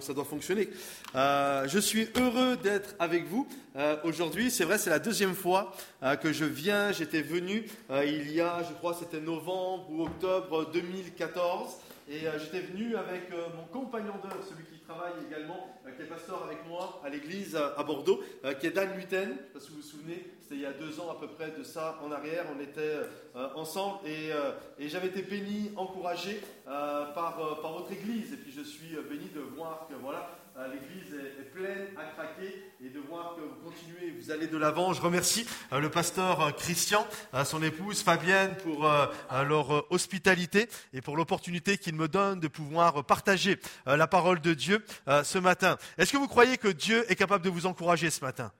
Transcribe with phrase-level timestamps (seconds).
[0.00, 0.70] donc ça doit fonctionner.
[1.14, 4.50] Euh, je suis heureux d'être avec vous euh, aujourd'hui.
[4.50, 6.90] C'est vrai, c'est la deuxième fois euh, que je viens.
[6.90, 7.66] J'étais venu
[8.06, 11.72] il y a, je crois, c'était novembre ou octobre 2014.
[12.08, 16.66] Et j'étais venu avec mon compagnon d'œuvre, celui qui travaille également, qui est pasteur avec
[16.66, 18.20] moi à l'église à Bordeaux,
[18.58, 19.22] qui est Dan Luten.
[19.22, 21.20] Je ne sais pas si vous vous souvenez, c'était il y a deux ans à
[21.20, 22.46] peu près de ça en arrière.
[22.56, 22.96] On était
[23.54, 24.30] ensemble et,
[24.78, 28.32] et j'avais été béni, encouragé par, par votre église.
[28.32, 30.28] Et puis je suis béni de voir que voilà,
[30.68, 34.92] l'église est, pleine à craquer et de voir que vous continuez, vous allez de l'avant.
[34.92, 37.06] Je remercie le pasteur Christian,
[37.44, 38.88] son épouse Fabienne pour
[39.30, 44.84] leur hospitalité et pour l'opportunité qu'il me donne de pouvoir partager la parole de Dieu
[45.24, 45.76] ce matin.
[45.98, 48.52] Est-ce que vous croyez que Dieu est capable de vous encourager ce matin?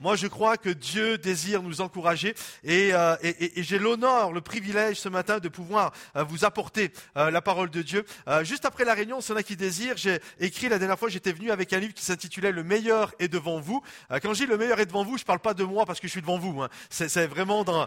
[0.00, 2.34] Moi, je crois que Dieu désire nous encourager
[2.64, 3.16] et, euh,
[3.56, 7.82] j'ai l'honneur, le privilège ce matin de pouvoir euh, vous apporter euh, la parole de
[7.82, 8.04] Dieu.
[8.42, 11.08] juste après la réunion, s'il y en a qui désirent, j'ai écrit la dernière fois,
[11.08, 13.82] j'étais venu avec un livre qui s'intitulait Le meilleur est devant vous.
[14.22, 16.00] quand je dis le meilleur est devant vous, je ne parle pas de moi parce
[16.00, 16.62] que je suis devant vous.
[16.62, 16.68] Hein.
[16.90, 17.86] C'est vraiment dans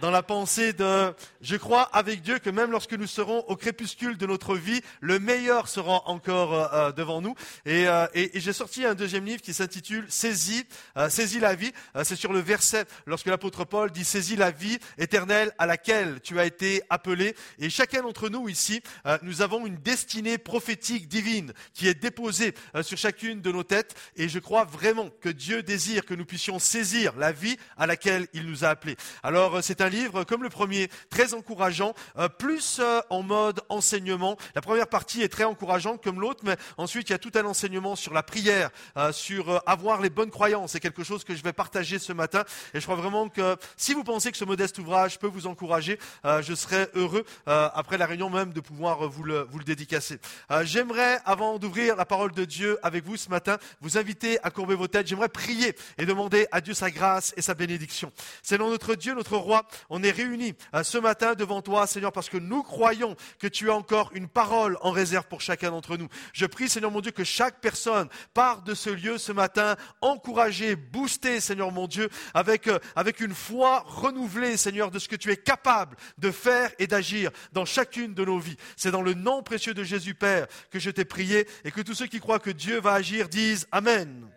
[0.00, 4.16] dans la pensée de je crois avec Dieu que même lorsque nous serons au crépuscule
[4.16, 7.34] de notre vie, le meilleur sera encore euh, euh, devant nous.
[7.66, 10.64] Euh, et, et, j'ai sorti un deuxième livre qui s'intitule Saisis,
[11.08, 11.72] saisis la vie.
[12.04, 16.38] c'est sur le verset lorsque l'apôtre Paul dit Saisis la vie éternelle à laquelle tu
[16.38, 17.34] as été appelé.
[17.58, 18.82] Et chacun d'entre nous ici,
[19.22, 23.94] nous avons une destinée prophétique divine qui est déposée sur chacune de nos têtes.
[24.16, 28.26] Et je crois vraiment que Dieu désire que nous puissions saisir la vie à laquelle
[28.32, 28.96] il nous a appelés.
[29.22, 34.36] Alors c'est un livre comme le premier, très encourageant, euh, plus euh, en mode enseignement.
[34.54, 37.44] La première partie est très encourageante comme l'autre, mais ensuite il y a tout un
[37.44, 40.72] enseignement sur la prière, euh, sur avoir les bonnes croyances.
[40.72, 42.44] C'est quelque chose que je vais partager ce matin.
[42.74, 45.98] Et je crois vraiment que si vous pensez que ce modeste ouvrage peut vous encourager,
[46.24, 50.18] je serai heureux après la réunion même de pouvoir vous le, vous le dédicacer.
[50.62, 54.74] J'aimerais, avant d'ouvrir la parole de Dieu avec vous ce matin, vous inviter à courber
[54.74, 55.06] vos têtes.
[55.06, 58.12] J'aimerais prier et demander à Dieu sa grâce et sa bénédiction.
[58.42, 62.28] C'est notre Dieu, notre roi, on est réunis euh, ce matin devant toi, Seigneur, parce
[62.28, 66.08] que nous croyons que tu as encore une parole en réserve pour chacun d'entre nous.
[66.32, 70.76] Je prie, Seigneur mon Dieu, que chaque personne part de ce lieu ce matin encouragée,
[70.76, 75.30] boostée, Seigneur mon Dieu, avec, euh, avec une foi renouvelée, Seigneur, de ce que tu
[75.30, 78.56] es capable de faire et d'agir dans chacune de nos vies.
[78.76, 81.94] C'est dans le nom précieux de Jésus Père que je t'ai prié et que tous
[81.94, 84.28] ceux qui croient que Dieu va agir disent Amen.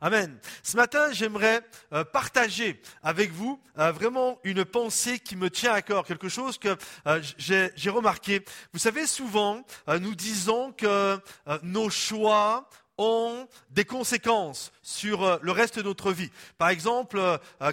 [0.00, 0.38] Amen.
[0.62, 5.82] Ce matin, j'aimerais euh, partager avec vous euh, vraiment une pensée qui me tient à
[5.82, 6.76] cœur, quelque chose que
[7.06, 8.44] euh, j'ai remarqué.
[8.72, 9.64] Vous savez, souvent,
[10.00, 11.18] nous disons que
[11.62, 16.30] nos choix ont des conséquences sur le reste de notre vie.
[16.58, 17.20] Par exemple,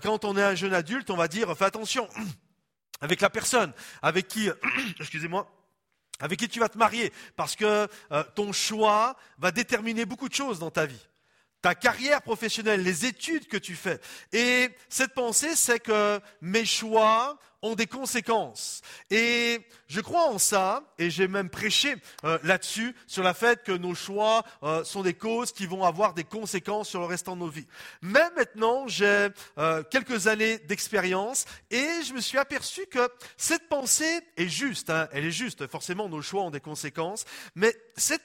[0.02, 2.08] quand on est un jeune adulte, on va dire, fais attention
[3.02, 4.50] avec la personne avec qui,
[5.00, 5.48] excusez-moi,
[6.20, 7.88] avec qui tu vas te marier, parce que
[8.36, 11.08] ton choix va déterminer beaucoup de choses dans ta vie
[11.62, 14.00] ta carrière professionnelle, les études que tu fais.
[14.34, 18.82] Et cette pensée, c'est que mes choix ont des conséquences.
[19.10, 23.72] Et je crois en ça, et j'ai même prêché euh, là-dessus, sur le fait que
[23.72, 27.42] nos choix euh, sont des causes qui vont avoir des conséquences sur le restant de
[27.42, 27.68] nos vies.
[28.02, 29.28] Mais maintenant, j'ai
[29.58, 34.90] euh, quelques années d'expérience, et je me suis aperçu que cette pensée est juste.
[34.90, 35.08] Hein.
[35.12, 38.24] elle est juste, forcément, nos choix ont des conséquences, mais cette,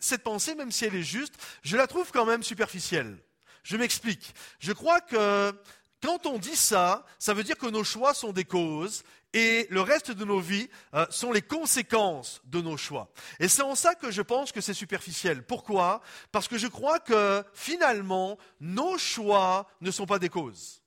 [0.00, 3.18] cette pensée, même si elle est juste, je la trouve quand même superficielle.
[3.62, 4.34] Je m'explique.
[4.58, 5.54] Je crois que
[6.02, 9.80] quand on dit ça, ça veut dire que nos choix sont des causes et le
[9.80, 13.08] reste de nos vies euh, sont les conséquences de nos choix.
[13.40, 15.44] Et c'est en ça que je pense que c'est superficiel.
[15.44, 16.02] Pourquoi?
[16.32, 20.82] Parce que je crois que finalement, nos choix ne sont pas des causes.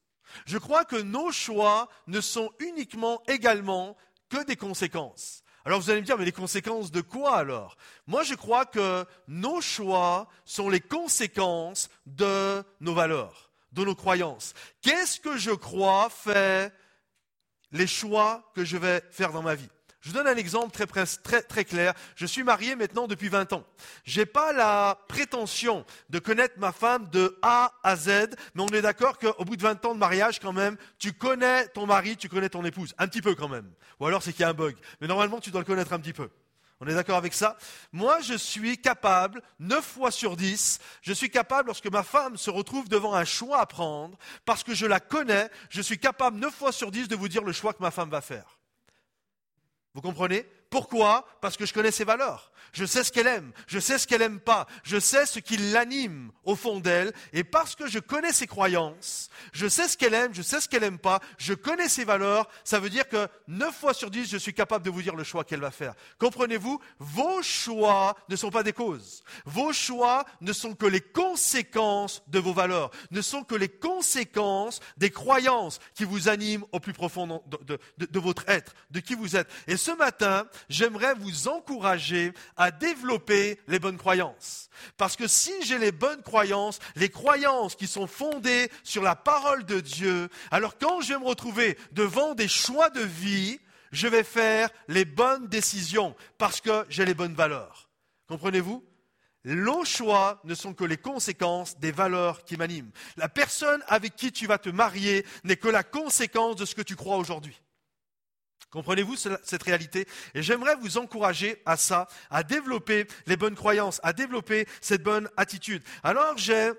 [0.46, 3.96] Je crois que nos choix ne sont uniquement également
[4.30, 5.44] que des conséquences.
[5.64, 7.78] Alors vous allez me dire, mais les conséquences de quoi alors?
[8.06, 13.45] Moi je crois que nos choix sont les conséquences de nos valeurs
[13.76, 14.54] de nos croyances.
[14.82, 16.74] Qu'est-ce que je crois fait
[17.72, 19.70] les choix que je vais faire dans ma vie?
[20.02, 21.96] Je donne un exemple très clair.
[22.16, 23.66] Je suis marié maintenant depuis 20 ans.
[24.04, 28.68] Je n'ai pas la prétention de connaître ma femme de A à Z, mais on
[28.68, 32.18] est d'accord qu'au bout de 20 ans de mariage, quand même, tu connais ton mari,
[32.18, 32.94] tu connais ton épouse.
[33.00, 33.68] Un petit peu quand même.
[34.00, 34.76] Ou alors c'est qu'il y a un bug.
[35.02, 36.30] Mais normalement, tu dois le connaître un petit peu.
[36.82, 37.58] On est d'accord avec ça?
[37.94, 42.50] Moi, je suis capable, neuf fois sur dix, je suis capable, lorsque ma femme se
[42.50, 46.54] retrouve devant un choix à prendre, parce que je la connais, je suis capable, neuf
[46.54, 48.60] fois sur dix, de vous dire le choix que ma femme va faire.
[49.94, 50.46] Vous comprenez?
[50.76, 52.52] Pourquoi Parce que je connais ses valeurs.
[52.74, 55.56] Je sais ce qu'elle aime, je sais ce qu'elle n'aime pas, je sais ce qui
[55.56, 60.14] l'anime au fond d'elle, et parce que je connais ses croyances, je sais ce qu'elle
[60.14, 63.30] aime, je sais ce qu'elle n'aime pas, je connais ses valeurs, ça veut dire que
[63.48, 65.94] 9 fois sur 10, je suis capable de vous dire le choix qu'elle va faire.
[66.20, 69.24] Comprenez-vous Vos choix ne sont pas des causes.
[69.46, 74.82] Vos choix ne sont que les conséquences de vos valeurs, ne sont que les conséquences
[74.98, 79.38] des croyances qui vous animent au plus profond de, de votre être, de qui vous
[79.38, 79.50] êtes.
[79.68, 84.70] Et ce matin, j'aimerais vous encourager à développer les bonnes croyances.
[84.98, 89.66] Parce que si j'ai les bonnes croyances, les croyances qui sont fondées sur la parole
[89.66, 93.60] de Dieu, alors quand je vais me retrouver devant des choix de vie,
[93.92, 97.90] je vais faire les bonnes décisions parce que j'ai les bonnes valeurs.
[98.28, 98.84] Comprenez-vous?
[99.46, 102.90] Nos choix ne sont que les conséquences des valeurs qui m'animent.
[103.16, 106.82] La personne avec qui tu vas te marier n'est que la conséquence de ce que
[106.82, 107.62] tu crois aujourd'hui.
[108.72, 110.08] Comprenez-vous cette réalité?
[110.34, 115.30] Et j'aimerais vous encourager à ça, à développer les bonnes croyances, à développer cette bonne
[115.38, 115.82] attitude.
[116.04, 116.72] Alors j'ai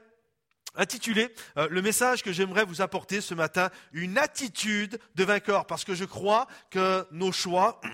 [0.77, 5.85] intitulé euh, le message que j'aimerais vous apporter ce matin, une attitude de vainqueur, parce
[5.85, 7.81] que je crois que nos choix...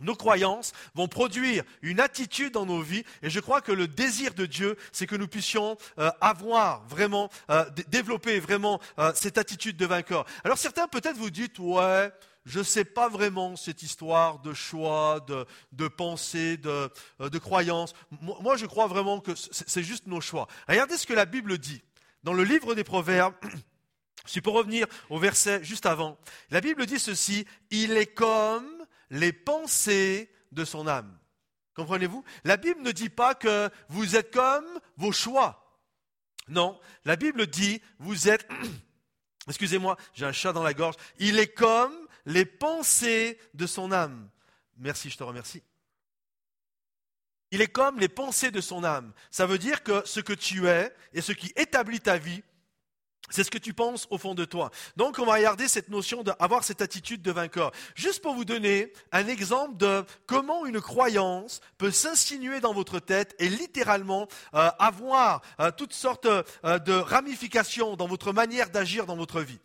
[0.00, 4.34] Nos croyances vont produire une attitude dans nos vies et je crois que le désir
[4.34, 8.80] de Dieu, c'est que nous puissions euh, avoir vraiment, euh, développer vraiment
[9.14, 10.26] cette attitude de vainqueur.
[10.42, 12.10] Alors certains peut-être vous dites, ouais,
[12.44, 17.38] je ne sais pas vraiment cette histoire de choix, de, de pensée, de, euh, de
[17.38, 17.94] croyance.
[18.20, 20.46] Moi, je crois vraiment que c'est juste nos choix.
[20.68, 21.82] Regardez ce que la Bible dit.
[22.22, 23.34] Dans le livre des Proverbes,
[24.26, 26.18] si pour revenir au verset juste avant,
[26.50, 31.18] la Bible dit ceci, il est comme les pensées de son âme.
[31.74, 32.24] Comprenez-vous?
[32.44, 35.80] La Bible ne dit pas que vous êtes comme vos choix.
[36.48, 38.46] Non, la Bible dit, vous êtes,
[39.48, 44.28] excusez-moi, j'ai un chat dans la gorge, il est comme les pensées de son âme.
[44.76, 45.62] Merci, je te remercie.
[47.50, 49.12] Il est comme les pensées de son âme.
[49.30, 52.42] Ça veut dire que ce que tu es et ce qui établit ta vie,
[53.30, 54.70] c'est ce que tu penses au fond de toi.
[54.96, 57.72] Donc on va regarder cette notion d'avoir cette attitude de vainqueur.
[57.94, 63.34] Juste pour vous donner un exemple de comment une croyance peut s'insinuer dans votre tête
[63.38, 69.16] et littéralement euh, avoir euh, toutes sortes euh, de ramifications dans votre manière d'agir dans
[69.16, 69.58] votre vie.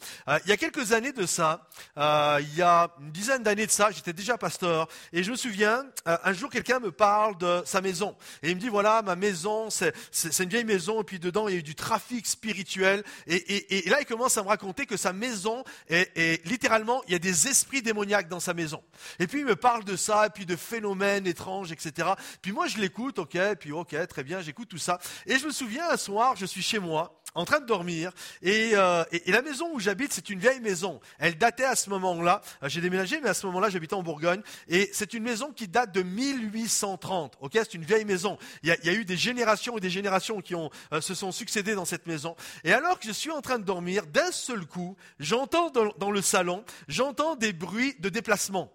[0.46, 1.68] il y a quelques années de ça,
[1.98, 5.86] il y a une dizaine d'années de ça, j'étais déjà pasteur et je me souviens,
[6.06, 9.70] un jour quelqu'un me parle de sa maison et il me dit voilà ma maison
[9.70, 13.49] c'est une vieille maison et puis dedans il y a eu du trafic spirituel et,
[13.50, 17.20] et, là, il commence à me raconter que sa maison est, littéralement, il y a
[17.20, 18.84] des esprits démoniaques dans sa maison.
[19.18, 22.10] Et puis il me parle de ça, et puis de phénomènes étranges, etc.
[22.42, 25.00] Puis moi, je l'écoute, ok, puis ok, très bien, j'écoute tout ça.
[25.26, 28.12] Et je me souviens, un soir, je suis chez moi, en train de dormir.
[28.46, 31.00] Euh, et, la maison où j'habite, c'est une vieille maison.
[31.20, 32.42] Elle datait à ce moment-là.
[32.64, 34.42] Euh, j'ai déménagé, mais à ce moment-là, j'habitais en Bourgogne.
[34.68, 37.38] Et c'est une maison qui date de 1830.
[37.42, 38.38] Ok, c'est une vieille maison.
[38.64, 41.86] Il y, a, eu des générations et des générations qui euh, se sont succédées dans
[41.86, 42.36] cette maison.
[42.64, 46.12] Et alors que je suis en train de dormir, d'un seul coup, j'entends dans, dans
[46.12, 48.72] le salon, j'entends des bruits de déplacement.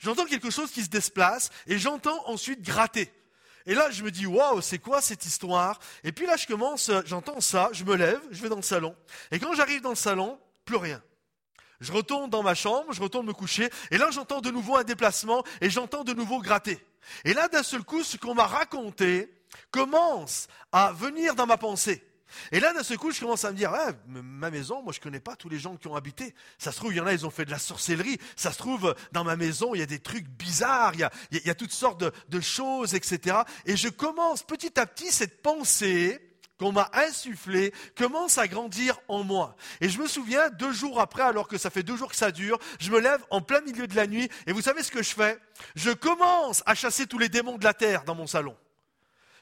[0.00, 3.10] J'entends quelque chose qui se déplace et j'entends ensuite gratter.
[3.66, 5.78] Et là, je me dis, waouh, c'est quoi cette histoire?
[6.02, 8.94] Et puis là, je commence, j'entends ça, je me lève, je vais dans le salon.
[9.30, 11.02] Et quand j'arrive dans le salon, plus rien.
[11.80, 14.84] Je retourne dans ma chambre, je retourne me coucher, et là, j'entends de nouveau un
[14.84, 16.78] déplacement, et j'entends de nouveau gratter.
[17.24, 19.32] Et là, d'un seul coup, ce qu'on m'a raconté
[19.70, 22.02] commence à venir dans ma pensée.
[22.52, 25.00] Et là, d'un seul coup, je commence à me dire, ah, ma maison, moi, je
[25.00, 26.34] connais pas tous les gens qui ont habité.
[26.58, 28.18] Ça se trouve, il y en a, ils ont fait de la sorcellerie.
[28.36, 31.54] Ça se trouve, dans ma maison, il y a des trucs bizarres, il y a,
[31.54, 33.38] toutes sortes de, de choses, etc.
[33.66, 36.20] Et je commence petit à petit cette pensée
[36.58, 39.56] qu'on m'a insufflée commence à grandir en moi.
[39.80, 42.30] Et je me souviens, deux jours après, alors que ça fait deux jours que ça
[42.30, 45.02] dure, je me lève en plein milieu de la nuit, et vous savez ce que
[45.02, 45.38] je fais?
[45.74, 48.56] Je commence à chasser tous les démons de la terre dans mon salon.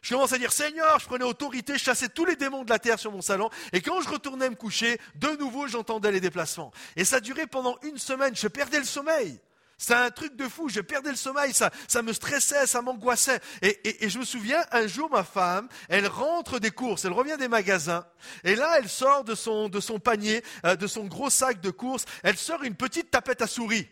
[0.03, 2.81] Je commence à dire Seigneur, je prenais autorité, je chassais tous les démons de la
[2.81, 3.51] terre sur mon salon.
[3.73, 6.73] Et quand je retournais me coucher, de nouveau, j'entendais les déplacements.
[6.97, 8.35] Et ça durait pendant une semaine.
[8.35, 9.41] Je perdais le sommeil.
[9.79, 13.41] C'est un truc de fou, je perdais le sommeil, ça, ça me stressait, ça m'angoissait.
[13.63, 17.49] Et, je me souviens, un jour, ma femme, elle rentre des courses, elle revient des
[17.49, 18.07] magasins,
[18.45, 21.71] et là, elle sort de son, de son panier, euh, de son gros sac de
[21.71, 23.89] courses, elle sort une petite tapette à souris.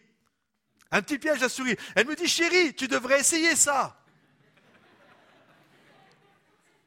[0.92, 1.76] Un petit piège à souris.
[1.96, 3.99] Elle me dit, chérie, tu devrais essayer ça.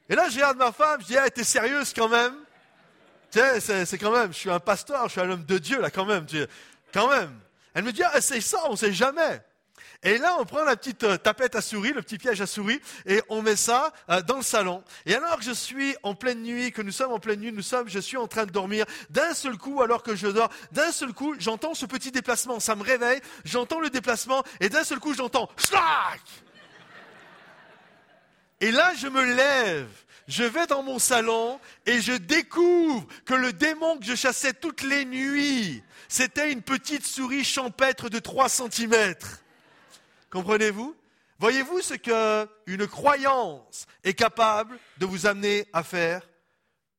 [0.10, 2.34] Et là, je regarde ma femme, je dis, hey, t'es sérieuse quand même?
[3.32, 5.82] Tu sais, c'est quand même, je suis un pasteur, je suis un homme de Dieu,
[5.82, 6.26] là, quand même.
[6.26, 6.46] Tu,
[6.94, 7.40] quand même.
[7.74, 9.42] Elle me dit, ah, essaye ça, on ne sait jamais.
[10.04, 12.82] Et là, on prend la petite euh, tapette à souris, le petit piège à souris,
[13.06, 14.84] et on met ça euh, dans le salon.
[15.06, 17.62] Et alors que je suis en pleine nuit, que nous sommes en pleine nuit, nous
[17.62, 20.92] sommes, je suis en train de dormir, d'un seul coup, alors que je dors, d'un
[20.92, 25.00] seul coup, j'entends ce petit déplacement, ça me réveille, j'entends le déplacement, et d'un seul
[25.00, 26.22] coup, j'entends slack.
[28.64, 29.90] Et là, je me lève,
[30.26, 34.84] je vais dans mon salon et je découvre que le démon que je chassais toutes
[34.84, 39.42] les nuits, c'était une petite souris champêtre de 3 centimètres.
[40.30, 40.96] Comprenez-vous?
[41.40, 46.30] Voyez-vous ce qu'une croyance est capable de vous amener à faire?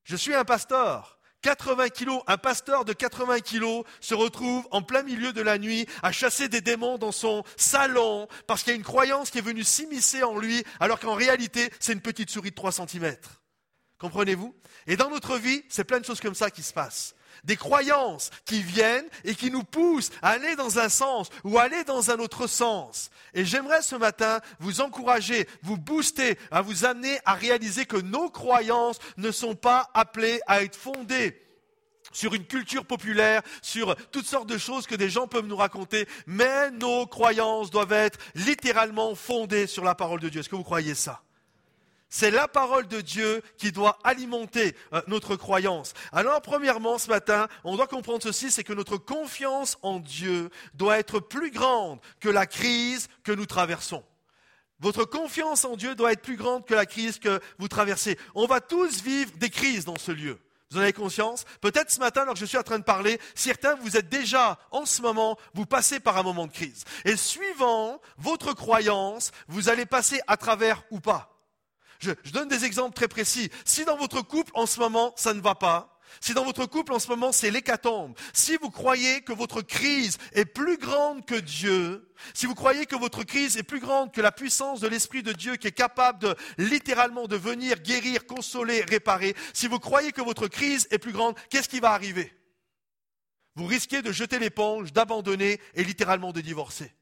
[0.03, 1.14] Je suis un pasteur.
[1.45, 5.85] 80 kilos, un pasteur de 80 kilos se retrouve en plein milieu de la nuit
[6.01, 9.41] à chasser des démons dans son salon parce qu'il y a une croyance qui est
[9.41, 13.15] venue s'immiscer en lui alors qu'en réalité c'est une petite souris de 3 cm.
[13.99, 14.55] Comprenez-vous?
[14.87, 17.13] Et dans notre vie, c'est plein de choses comme ça qui se passent
[17.45, 21.83] des croyances qui viennent et qui nous poussent à aller dans un sens ou aller
[21.83, 23.09] dans un autre sens.
[23.33, 28.29] Et j'aimerais ce matin vous encourager, vous booster, à vous amener à réaliser que nos
[28.29, 31.41] croyances ne sont pas appelées à être fondées
[32.11, 36.07] sur une culture populaire, sur toutes sortes de choses que des gens peuvent nous raconter,
[36.25, 40.39] mais nos croyances doivent être littéralement fondées sur la parole de Dieu.
[40.39, 41.24] Est-ce que vous croyez ça?
[42.09, 45.93] C'est la parole de Dieu qui doit alimenter euh, notre croyance.
[46.11, 50.99] Alors, premièrement, ce matin, on doit comprendre ceci, c'est que notre confiance en Dieu doit
[50.99, 54.03] être plus grande que la crise que nous traversons.
[54.79, 58.17] Votre confiance en Dieu doit être plus grande que la crise que vous traversez.
[58.33, 60.39] On va tous vivre des crises dans ce lieu.
[60.71, 61.45] Vous en avez conscience?
[61.61, 64.85] Peut-être ce matin, alors je suis en train de parler, certains, vous êtes déjà, en
[64.85, 66.83] ce moment, vous passez par un moment de crise.
[67.05, 71.34] Et suivant votre croyance, vous allez passer à travers ou pas.
[71.99, 73.49] Je, donne des exemples très précis.
[73.63, 76.93] Si dans votre couple, en ce moment, ça ne va pas, si dans votre couple
[76.93, 81.35] en ce moment c'est l'hécatombe, si vous croyez que votre crise est plus grande que
[81.35, 85.23] Dieu, si vous croyez que votre crise est plus grande que la puissance de l'Esprit
[85.23, 90.11] de Dieu qui est capable de littéralement de venir guérir, consoler, réparer, si vous croyez
[90.11, 92.33] que votre crise est plus grande, qu'est-ce qui va arriver?
[93.55, 96.93] Vous risquez de jeter l'éponge, d'abandonner et littéralement de divorcer.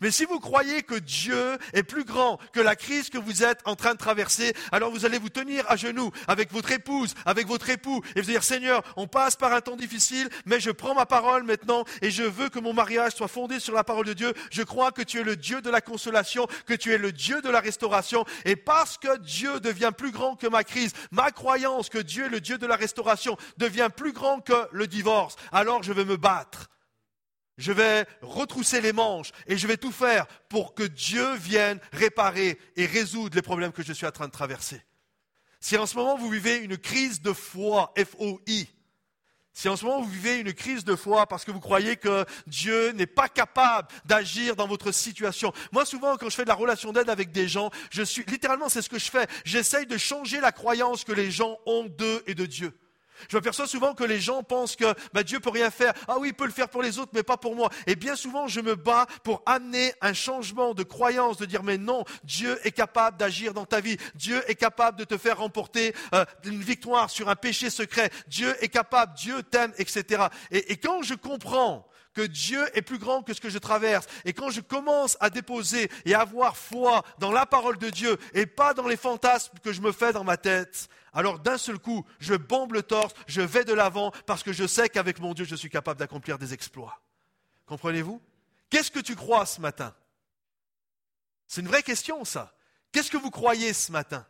[0.00, 3.60] Mais si vous croyez que Dieu est plus grand que la crise que vous êtes
[3.64, 7.46] en train de traverser, alors vous allez vous tenir à genoux avec votre épouse, avec
[7.46, 10.94] votre époux, et vous dire, Seigneur, on passe par un temps difficile, mais je prends
[10.94, 14.12] ma parole maintenant et je veux que mon mariage soit fondé sur la parole de
[14.12, 14.32] Dieu.
[14.50, 17.40] Je crois que tu es le Dieu de la consolation, que tu es le Dieu
[17.40, 21.88] de la restauration, et parce que Dieu devient plus grand que ma crise, ma croyance
[21.88, 25.82] que Dieu est le Dieu de la restauration devient plus grand que le divorce, alors
[25.82, 26.68] je vais me battre
[27.58, 32.58] je vais retrousser les manches et je vais tout faire pour que Dieu vienne réparer
[32.76, 34.80] et résoudre les problèmes que je suis en train de traverser.
[35.60, 38.68] Si en ce moment vous vivez une crise de foi, F-O-I,
[39.52, 42.24] si en ce moment vous vivez une crise de foi parce que vous croyez que
[42.46, 45.52] Dieu n'est pas capable d'agir dans votre situation.
[45.72, 48.68] Moi souvent quand je fais de la relation d'aide avec des gens, je suis littéralement
[48.68, 52.22] c'est ce que je fais, j'essaye de changer la croyance que les gens ont d'eux
[52.28, 52.72] et de Dieu.
[53.28, 55.92] Je m'aperçois souvent que les gens pensent que bah, Dieu peut rien faire.
[56.06, 57.70] Ah oui, il peut le faire pour les autres, mais pas pour moi.
[57.86, 61.78] Et bien souvent, je me bats pour amener un changement de croyance, de dire mais
[61.78, 63.96] non, Dieu est capable d'agir dans ta vie.
[64.14, 68.10] Dieu est capable de te faire remporter euh, une victoire sur un péché secret.
[68.28, 70.26] Dieu est capable, Dieu t'aime, etc.
[70.50, 74.06] Et, et quand je comprends que Dieu est plus grand que ce que je traverse.
[74.24, 78.16] Et quand je commence à déposer et à avoir foi dans la parole de Dieu
[78.34, 81.78] et pas dans les fantasmes que je me fais dans ma tête, alors d'un seul
[81.78, 85.34] coup, je bombe le torse, je vais de l'avant parce que je sais qu'avec mon
[85.34, 87.00] Dieu, je suis capable d'accomplir des exploits.
[87.66, 88.22] Comprenez-vous?
[88.70, 89.94] Qu'est-ce que tu crois ce matin?
[91.46, 92.54] C'est une vraie question, ça.
[92.92, 94.26] Qu'est-ce que vous croyez ce matin?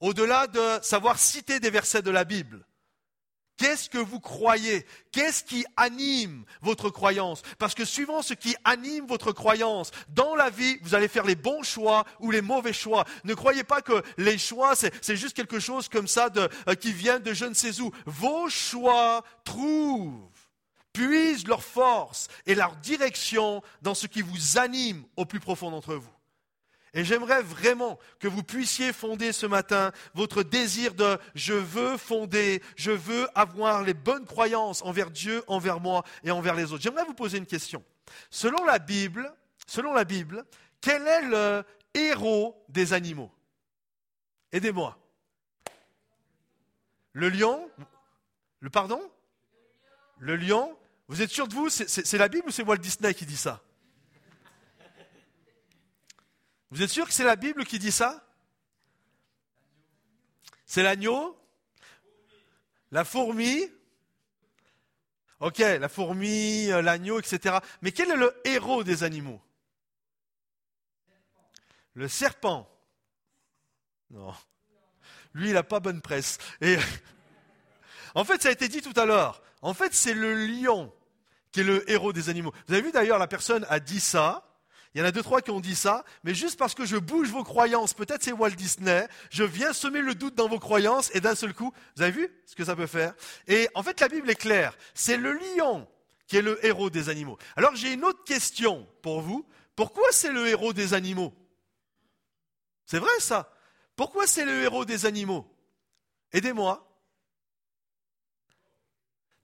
[0.00, 2.66] Au-delà de savoir citer des versets de la Bible,
[3.60, 4.86] Qu'est-ce que vous croyez?
[5.12, 7.42] Qu'est-ce qui anime votre croyance?
[7.58, 11.34] Parce que suivant ce qui anime votre croyance, dans la vie, vous allez faire les
[11.34, 13.04] bons choix ou les mauvais choix.
[13.24, 17.20] Ne croyez pas que les choix, c'est juste quelque chose comme ça euh, qui vient
[17.20, 17.92] de je ne sais où.
[18.06, 20.30] Vos choix trouvent,
[20.94, 25.96] puisent leur force et leur direction dans ce qui vous anime au plus profond d'entre
[25.96, 26.19] vous.
[26.92, 32.62] Et j'aimerais vraiment que vous puissiez fonder ce matin votre désir de je veux fonder,
[32.76, 36.82] je veux avoir les bonnes croyances envers Dieu, envers moi et envers les autres.
[36.82, 37.84] J'aimerais vous poser une question.
[38.28, 39.32] Selon la Bible,
[39.66, 40.44] selon la Bible,
[40.80, 43.30] quel est le héros des animaux?
[44.50, 44.98] Aidez-moi.
[47.12, 47.70] Le lion?
[48.58, 49.00] Le pardon?
[50.18, 50.76] Le lion?
[51.06, 51.68] Vous êtes sûr de vous?
[51.70, 53.62] C'est la Bible ou c'est Walt Disney qui dit ça?
[56.70, 58.24] Vous êtes sûr que c'est la Bible qui dit ça?
[60.66, 61.36] C'est l'agneau?
[62.92, 63.68] La fourmi?
[65.40, 67.58] Ok, la fourmi, euh, l'agneau, etc.
[67.82, 69.40] Mais quel est le héros des animaux?
[71.94, 72.70] Le serpent.
[74.10, 74.34] Non.
[75.34, 76.38] Lui, il n'a pas bonne presse.
[78.16, 79.40] En fait, ça a été dit tout à l'heure.
[79.62, 80.92] En fait, c'est le lion
[81.52, 82.52] qui est le héros des animaux.
[82.66, 84.49] Vous avez vu d'ailleurs, la personne a dit ça.
[84.94, 86.96] Il y en a deux, trois qui ont dit ça, mais juste parce que je
[86.96, 91.14] bouge vos croyances, peut-être c'est Walt Disney, je viens semer le doute dans vos croyances
[91.14, 93.14] et d'un seul coup, vous avez vu ce que ça peut faire?
[93.46, 94.76] Et en fait, la Bible est claire.
[94.94, 95.86] C'est le lion
[96.26, 97.38] qui est le héros des animaux.
[97.56, 99.46] Alors j'ai une autre question pour vous.
[99.76, 101.34] Pourquoi c'est le héros des animaux?
[102.84, 103.52] C'est vrai ça?
[103.94, 105.46] Pourquoi c'est le héros des animaux?
[106.32, 106.89] Aidez-moi.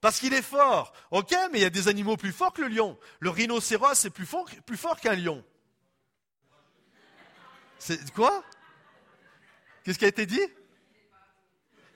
[0.06, 0.92] Parce qu'il est fort.
[1.10, 2.96] Ok, mais il y a des animaux plus forts que le lion.
[3.18, 5.42] Le rhinocéros est plus fort, plus fort qu'un lion.
[7.80, 8.44] C'est quoi?
[9.82, 10.46] Qu'est-ce qui a été dit?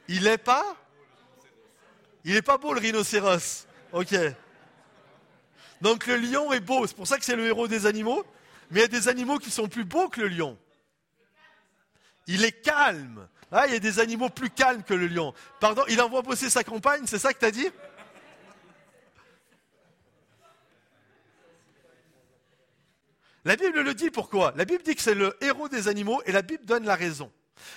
[0.09, 0.76] Il n'est pas?
[2.25, 3.69] Il n'est pas beau le rhinocéros.
[3.93, 4.12] Ok.
[5.81, 8.26] Donc le lion est beau, c'est pour ça que c'est le héros des animaux.
[8.73, 10.59] Mais il y a des animaux qui sont plus beaux que le lion.
[12.26, 13.29] Il est calme.
[13.52, 15.33] Ah, il y a des animaux plus calmes que le lion.
[15.61, 17.69] Pardon, il envoie bosser sa compagne, c'est ça que tu as dit?
[23.44, 24.52] La Bible le dit pourquoi?
[24.56, 27.32] La Bible dit que c'est le héros des animaux et la Bible donne la raison.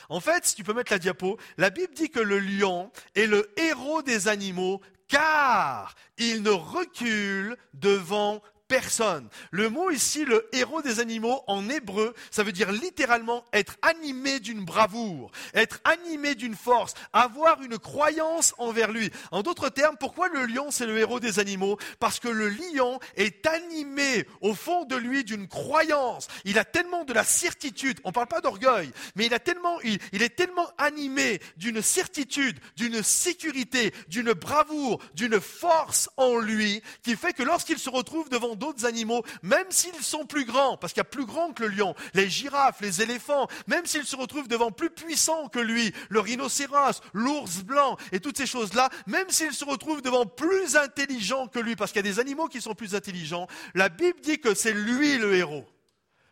[0.09, 3.27] En fait, si tu peux mettre la diapo, la Bible dit que le lion est
[3.27, 8.41] le héros des animaux car il ne recule devant
[8.73, 9.29] personne.
[9.51, 14.39] Le mot ici, le héros des animaux, en hébreu, ça veut dire littéralement être animé
[14.39, 19.11] d'une bravoure, être animé d'une force, avoir une croyance envers lui.
[19.29, 21.77] En d'autres termes, pourquoi le lion, c'est le héros des animaux?
[21.99, 26.27] Parce que le lion est animé au fond de lui d'une croyance.
[26.43, 29.79] Il a tellement de la certitude, on ne parle pas d'orgueil, mais il, a tellement,
[29.81, 37.15] il, est tellement animé d'une certitude, d'une sécurité, d'une bravoure, d'une force en lui, qui
[37.15, 41.01] fait que lorsqu'il se retrouve devant d'autres animaux, même s'ils sont plus grands, parce qu'il
[41.01, 44.47] y a plus grand que le lion, les girafes, les éléphants, même s'ils se retrouvent
[44.47, 49.53] devant plus puissants que lui, le rhinocéros, l'ours blanc et toutes ces choses-là, même s'ils
[49.53, 52.73] se retrouvent devant plus intelligents que lui, parce qu'il y a des animaux qui sont
[52.73, 55.65] plus intelligents, la Bible dit que c'est lui le héros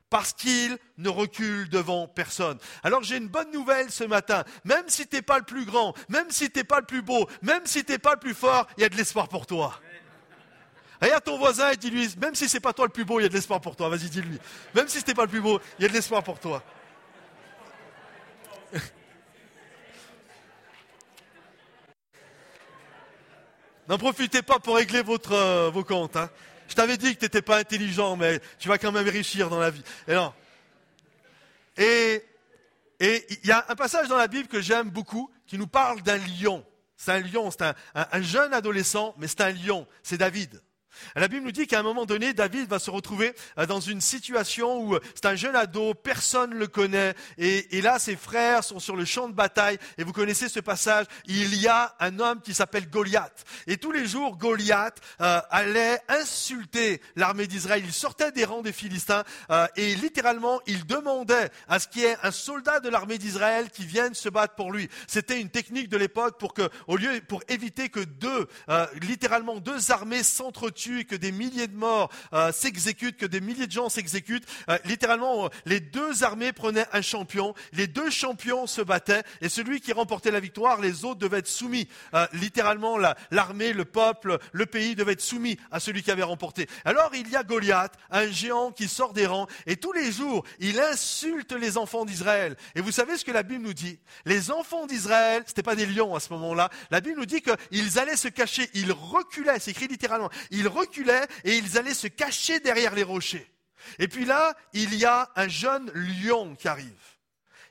[0.10, 2.58] parce qu'il ne recule devant personne.
[2.84, 4.44] Alors j'ai une bonne nouvelle ce matin.
[4.66, 7.02] Même si tu n'es pas le plus grand, même si tu n'es pas le plus
[7.02, 9.48] beau, même si tu n'es pas le plus fort, il y a de l'espoir pour
[9.48, 9.80] toi.
[11.02, 13.26] Regarde ton voisin et dis-lui, même si c'est pas toi le plus beau, il y
[13.26, 13.90] a de l'espoir pour toi.
[13.90, 14.38] Vas-y, dis-lui.
[14.76, 16.64] Même si c'était pas le plus beau, il y a de l'espoir pour toi.
[23.88, 26.16] N'en profitez pas pour régler votre, euh, vos comptes.
[26.16, 26.30] Hein.
[26.68, 29.60] Je t'avais dit que tu n'étais pas intelligent, mais tu vas quand même réussir dans
[29.60, 29.82] la vie.
[30.08, 30.32] Et non.
[31.78, 32.24] Et
[33.00, 36.18] il y a un passage dans la Bible que j'aime beaucoup qui nous parle d'un
[36.18, 36.64] lion.
[36.96, 39.88] C'est un lion, c'est un jeune adolescent, mais c'est un lion.
[40.04, 40.62] C'est David.
[41.16, 44.02] La Bible nous dit qu'à un moment donné, David va se retrouver euh, dans une
[44.02, 48.64] situation où euh, c'est un jeune ado, personne ne le connaît, et, là ses frères
[48.64, 52.20] sont sur le champ de bataille, et vous connaissez ce passage, il y a un
[52.20, 53.46] homme qui s'appelle Goliath.
[53.68, 58.74] Et tous les jours, Goliath euh, allait insulter l'armée d'Israël, il sortait des rangs des
[58.74, 59.24] Philistins,
[59.76, 63.86] et littéralement, il demandait à ce qu'il y ait un soldat de l'armée d'Israël qui
[63.86, 64.90] vienne se battre pour lui.
[65.08, 68.48] C'était une technique de l'époque pour que, au lieu, pour éviter que deux,
[69.02, 73.72] littéralement deux armées s'entretuent que des milliers de morts euh, s'exécutent, que des milliers de
[73.72, 74.46] gens s'exécutent.
[74.70, 79.50] Euh, littéralement, euh, les deux armées prenaient un champion, les deux champions se battaient, et
[79.50, 81.88] celui qui remportait la victoire, les autres devaient être soumis.
[82.34, 82.98] littéralement,
[83.32, 86.68] l'armée, le peuple, le pays devaient être soumis à celui qui avait remporté.
[86.86, 90.46] Alors il y a Goliath, un géant qui sort des rangs, et tous les jours,
[90.60, 92.56] il insulte les enfants d'Israël.
[92.76, 94.00] Et vous savez ce que la Bible nous dit?
[94.26, 98.00] Les enfants d'Israël, c'était pas des lions à ce moment-là, la Bible nous dit qu'ils
[98.00, 102.60] allaient se cacher, ils reculaient, c'est écrit littéralement, ils reculaient et ils allaient se cacher
[102.60, 103.48] derrière les rochers.
[104.00, 106.88] Et puis là, il y a un jeune lion qui arrive.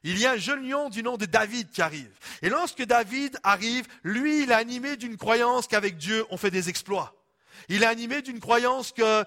[0.02, 2.10] Il y a un jeune lion du nom de David qui arrive.
[2.42, 6.68] Et lorsque David arrive, lui, il est animé d'une croyance qu'avec Dieu, on fait des
[6.68, 7.14] exploits.
[7.68, 9.24] Il est animé d'une croyance que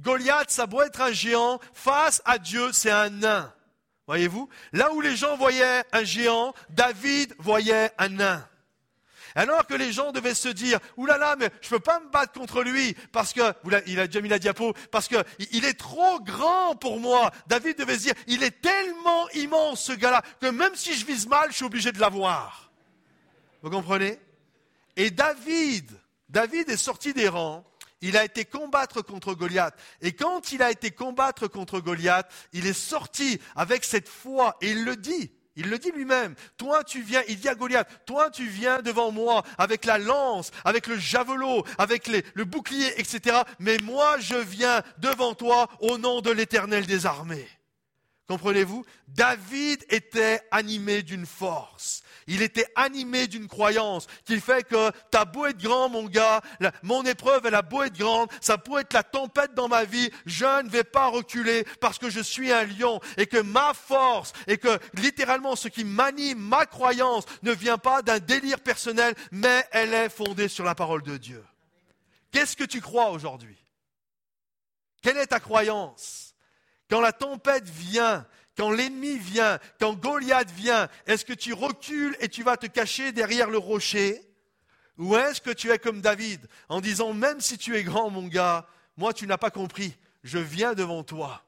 [0.00, 3.52] Goliath, ça doit être un géant, face à Dieu, c'est un nain.
[4.06, 4.48] Voyez-vous?
[4.72, 8.48] Là où les gens voyaient un géant, David voyait un nain.
[9.36, 12.32] Alors que les gens devaient se dire, oulala, mais je ne peux pas me battre
[12.32, 13.52] contre lui parce que,
[13.86, 17.30] il a déjà mis la diapo, parce qu'il est trop grand pour moi.
[17.46, 21.28] David devait se dire, il est tellement immense ce gars-là que même si je vise
[21.28, 22.72] mal, je suis obligé de l'avoir.
[23.62, 24.18] Vous comprenez?
[24.96, 25.90] Et David,
[26.30, 27.62] David est sorti des rangs.
[28.00, 29.74] Il a été combattre contre Goliath.
[30.00, 34.56] Et quand il a été combattre contre Goliath, il est sorti avec cette foi.
[34.62, 35.30] Et il le dit.
[35.56, 36.34] Il le dit lui-même.
[36.58, 40.50] Toi, tu viens, il dit à Goliath, toi, tu viens devant moi avec la lance,
[40.64, 43.38] avec le javelot, avec le bouclier, etc.
[43.58, 47.48] Mais moi, je viens devant toi au nom de l'éternel des armées.
[48.28, 48.84] Comprenez-vous?
[49.08, 52.02] David était animé d'une force.
[52.26, 56.40] Il était animé d'une croyance qui fait que t'as beau être grand, mon gars,
[56.82, 60.10] mon épreuve, elle a beau être grande, ça peut être la tempête dans ma vie,
[60.24, 64.32] je ne vais pas reculer parce que je suis un lion et que ma force
[64.48, 69.64] et que littéralement ce qui m'anime, ma croyance, ne vient pas d'un délire personnel, mais
[69.70, 71.44] elle est fondée sur la parole de Dieu.
[72.32, 73.56] Qu'est-ce que tu crois aujourd'hui?
[75.00, 76.34] Quelle est ta croyance?
[76.90, 82.28] Quand la tempête vient, quand l'ennemi vient, quand Goliath vient, est-ce que tu recules et
[82.28, 84.20] tu vas te cacher derrière le rocher?
[84.98, 88.26] Ou est-ce que tu es comme David en disant, même si tu es grand, mon
[88.26, 88.66] gars,
[88.96, 91.42] moi tu n'as pas compris, je viens devant toi.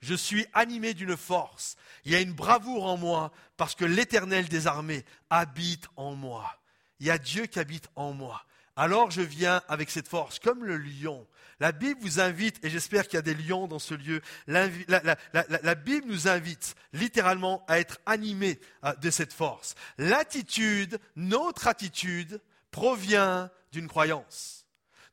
[0.00, 1.76] Je suis animé d'une force.
[2.04, 6.58] Il y a une bravoure en moi parce que l'Éternel des armées habite en moi.
[6.98, 8.44] Il y a Dieu qui habite en moi.
[8.76, 11.26] Alors je viens avec cette force, comme le lion.
[11.60, 15.74] La Bible vous invite, et j'espère qu'il y a des lions dans ce lieu, la,
[15.74, 19.74] Bible nous invite littéralement à être animés euh, de cette force.
[19.98, 24.64] L'attitude, notre attitude, provient d'une croyance.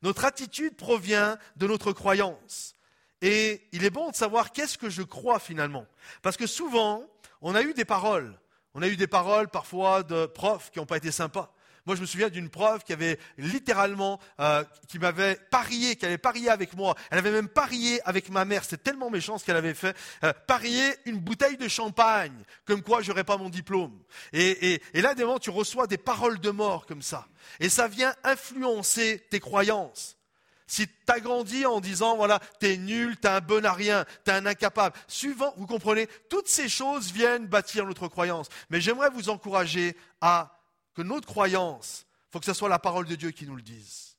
[0.02, 2.74] Notre attitude provient de notre croyance.
[3.20, 5.86] Et il est bon de savoir qu'est-ce que je crois finalement.
[6.22, 7.04] Parce que souvent,
[7.42, 8.38] on a eu des paroles.
[8.74, 11.52] On a eu des paroles parfois de profs qui n'ont pas été sympas.
[11.88, 16.18] Moi, je me souviens d'une prof qui avait littéralement, euh, qui m'avait parié, qui avait
[16.18, 16.94] parié avec moi.
[17.10, 18.62] Elle avait même parié avec ma mère.
[18.62, 19.96] C'était tellement méchant ce qu'elle avait fait.
[20.22, 23.98] Euh, parier une bouteille de champagne, comme quoi j'aurais pas mon diplôme.
[24.34, 27.26] Et, là, des moments, tu reçois des paroles de mort comme ça.
[27.58, 30.18] Et ça vient influencer tes croyances.
[30.66, 34.32] Si tu as grandi en disant, voilà, t'es nul, t'es un bon à rien, t'es
[34.32, 38.50] un incapable, suivant, vous comprenez, toutes ces choses viennent bâtir notre croyance.
[38.68, 40.57] Mais j'aimerais vous encourager à
[40.98, 43.62] que notre croyance, il faut que ce soit la parole de Dieu qui nous le
[43.62, 44.16] dise.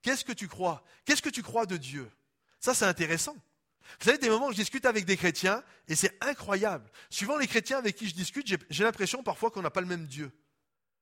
[0.00, 0.82] Qu'est-ce que tu crois?
[1.04, 2.10] Qu'est-ce que tu crois de Dieu?
[2.58, 3.34] Ça, c'est intéressant.
[3.34, 6.90] Vous savez, des moments où je discute avec des chrétiens, et c'est incroyable.
[7.10, 10.06] Suivant les chrétiens avec qui je discute, j'ai l'impression parfois qu'on n'a pas le même
[10.06, 10.32] Dieu.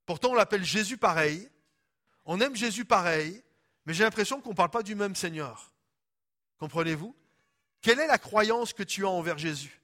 [0.04, 1.48] Pourtant, on l'appelle Jésus pareil,
[2.24, 3.40] on aime Jésus pareil,
[3.86, 5.72] mais j'ai l'impression qu'on ne parle pas du même Seigneur.
[6.58, 7.14] Comprenez-vous?
[7.82, 9.80] Quelle est la croyance que tu as envers Jésus?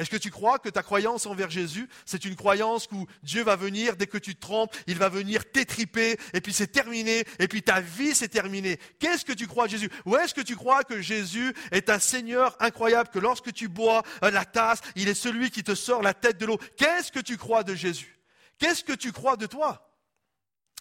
[0.00, 3.54] Est-ce que tu crois que ta croyance envers Jésus, c'est une croyance où Dieu va
[3.54, 7.48] venir, dès que tu te trompes, il va venir t'étriper, et puis c'est terminé, et
[7.48, 10.56] puis ta vie c'est terminé Qu'est-ce que tu crois de Jésus Ou est-ce que tu
[10.56, 15.06] crois que Jésus est un Seigneur incroyable, que lorsque tu bois euh, la tasse, il
[15.06, 18.18] est celui qui te sort la tête de l'eau Qu'est-ce que tu crois de Jésus
[18.58, 19.94] Qu'est-ce que tu crois de toi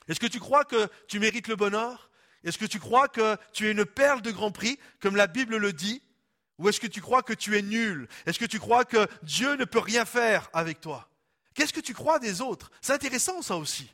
[0.07, 2.09] Est-ce que tu crois que tu mérites le bonheur
[2.45, 5.57] Est-ce que tu crois que tu es une perle de grand prix, comme la Bible
[5.57, 6.01] le dit
[6.59, 8.07] ou est-ce que tu crois que tu es nul?
[8.25, 11.09] Est-ce que tu crois que Dieu ne peut rien faire avec toi?
[11.55, 12.69] Qu'est-ce que tu crois des autres?
[12.81, 13.89] C'est intéressant ça aussi.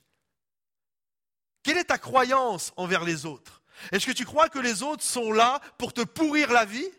[1.63, 3.61] Quelle est ta croyance envers les autres?
[3.91, 6.89] Est-ce que tu crois que les autres sont là pour te pourrir la vie?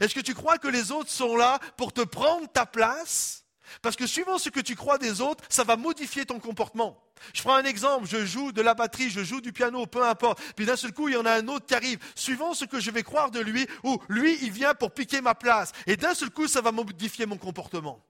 [0.00, 3.44] Est-ce que tu crois que les autres sont là pour te prendre ta place?
[3.82, 7.02] Parce que suivant ce que tu crois des autres, ça va modifier ton comportement.
[7.34, 10.40] Je prends un exemple, je joue de la batterie, je joue du piano, peu importe.
[10.56, 12.80] Puis d'un seul coup, il y en a un autre qui arrive, suivant ce que
[12.80, 15.72] je vais croire de lui, ou lui, il vient pour piquer ma place.
[15.86, 18.04] Et d'un seul coup, ça va modifier mon comportement.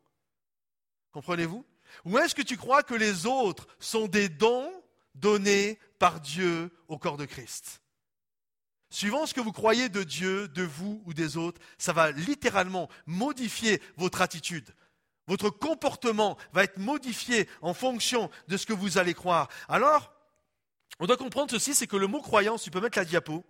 [1.12, 1.64] Comprenez-vous?
[2.04, 4.70] Ou est-ce que tu crois que les autres sont des dons
[5.14, 7.80] donnés par Dieu au corps de Christ?
[8.90, 12.88] Suivant ce que vous croyez de Dieu, de vous ou des autres, ça va littéralement
[13.06, 14.74] modifier votre attitude,
[15.28, 19.48] votre comportement va être modifié en fonction de ce que vous allez croire.
[19.68, 20.12] Alors,
[20.98, 23.44] on doit comprendre ceci, c'est que le mot croyance, tu peux mettre la diapo,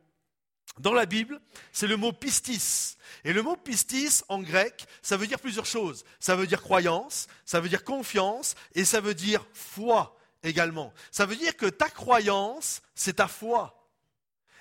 [0.80, 1.40] dans la Bible,
[1.72, 2.96] c'est le mot pistis.
[3.24, 6.04] Et le mot pistis, en grec, ça veut dire plusieurs choses.
[6.20, 10.92] Ça veut dire croyance, ça veut dire confiance, et ça veut dire foi également.
[11.10, 13.88] Ça veut dire que ta croyance, c'est ta foi.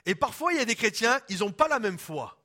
[0.05, 2.41] Et parfois, il y a des chrétiens, ils n'ont pas la même foi.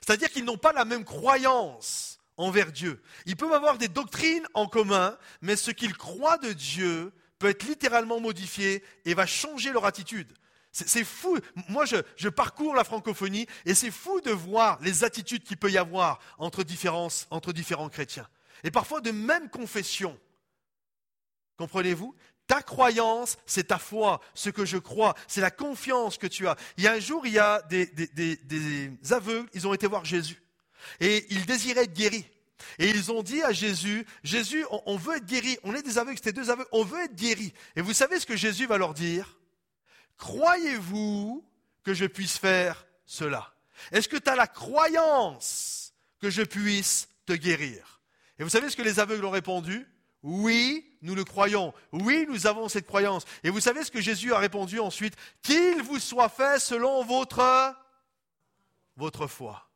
[0.00, 1.99] C'est-à-dire qu'ils n'ont pas la même croyance
[2.36, 3.02] envers Dieu.
[3.26, 7.64] Ils peuvent avoir des doctrines en commun, mais ce qu'ils croient de Dieu peut être
[7.64, 10.32] littéralement modifié et va changer leur attitude.
[10.72, 11.36] C'est fou.
[11.68, 15.78] Moi, je, parcours la francophonie et c'est fou de voir les attitudes qu'il peut y
[15.78, 16.62] avoir entre,
[17.30, 18.28] entre différents chrétiens.
[18.62, 20.18] Et parfois de même confession.
[21.56, 22.14] Comprenez-vous?
[22.46, 26.56] Ta croyance, c'est ta foi, ce que je crois, c'est la confiance que tu as.
[26.76, 30.04] Il y a un jour, il y a des, des aveugles, ils ont été voir
[30.04, 30.42] Jésus.
[31.00, 32.26] Et ils désiraient être guéris.
[32.78, 35.58] Et ils ont dit à Jésus, Jésus, on, veut être guéri.
[35.64, 37.52] On est des aveugles, c'était deux aveugles, on veut être guéri.
[37.76, 39.38] Et vous savez ce que Jésus va leur dire?
[40.18, 41.44] Croyez-vous
[41.82, 43.54] que je puisse faire cela?
[43.92, 48.00] Est-ce que tu as la croyance que je puisse te guérir?
[48.38, 49.86] Et vous savez ce que les aveugles ont répondu?
[50.22, 51.72] Oui, nous le croyons.
[51.92, 53.24] Oui, nous avons cette croyance.
[53.42, 55.16] Et vous savez ce que Jésus a répondu ensuite?
[55.42, 57.74] Qu'il vous soit fait selon votre,
[58.96, 59.69] votre foi.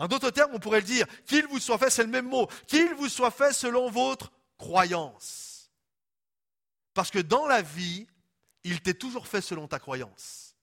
[0.00, 2.48] En d'autres termes, on pourrait le dire, qu'il vous soit fait, c'est le même mot,
[2.66, 5.70] qu'il vous soit fait selon votre croyance.
[6.94, 8.06] Parce que dans la vie,
[8.64, 10.56] il t'est toujours fait selon ta croyance.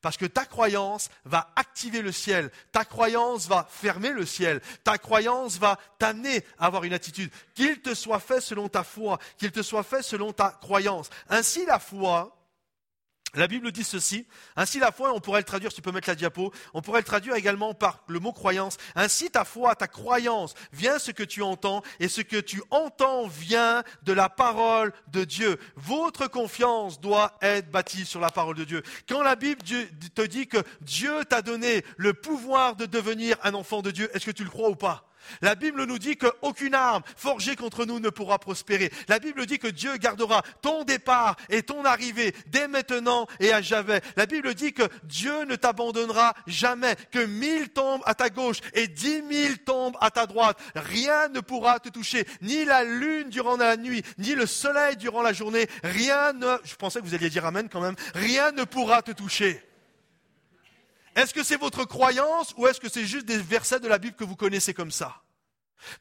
[0.00, 4.98] Parce que ta croyance va activer le ciel, ta croyance va fermer le ciel, ta
[4.98, 7.30] croyance va t'amener à avoir une attitude.
[7.54, 11.10] Qu'il te soit fait selon ta foi, qu'il te soit fait selon ta croyance.
[11.28, 12.43] Ainsi la foi,
[13.34, 14.26] la Bible dit ceci.
[14.56, 17.00] Ainsi la foi, on pourrait le traduire, si tu peux mettre la diapo, on pourrait
[17.00, 18.76] le traduire également par le mot croyance.
[18.94, 23.26] Ainsi ta foi, ta croyance vient ce que tu entends et ce que tu entends
[23.26, 25.58] vient de la parole de Dieu.
[25.76, 28.82] Votre confiance doit être bâtie sur la parole de Dieu.
[29.08, 33.82] Quand la Bible te dit que Dieu t'a donné le pouvoir de devenir un enfant
[33.82, 35.08] de Dieu, est-ce que tu le crois ou pas?
[35.42, 38.90] La Bible nous dit qu'aucune arme forgée contre nous ne pourra prospérer.
[39.08, 43.62] La Bible dit que Dieu gardera ton départ et ton arrivée dès maintenant et à
[43.62, 44.00] jamais.
[44.16, 48.88] La Bible dit que Dieu ne t'abandonnera jamais, que mille tombent à ta gauche et
[48.88, 50.58] dix mille tombent à ta droite.
[50.74, 55.22] Rien ne pourra te toucher, ni la lune durant la nuit, ni le soleil durant
[55.22, 55.66] la journée.
[55.82, 59.12] Rien ne, je pensais que vous alliez dire Amen quand même, rien ne pourra te
[59.12, 59.60] toucher.
[61.14, 64.16] Est-ce que c'est votre croyance ou est-ce que c'est juste des versets de la Bible
[64.16, 65.22] que vous connaissez comme ça?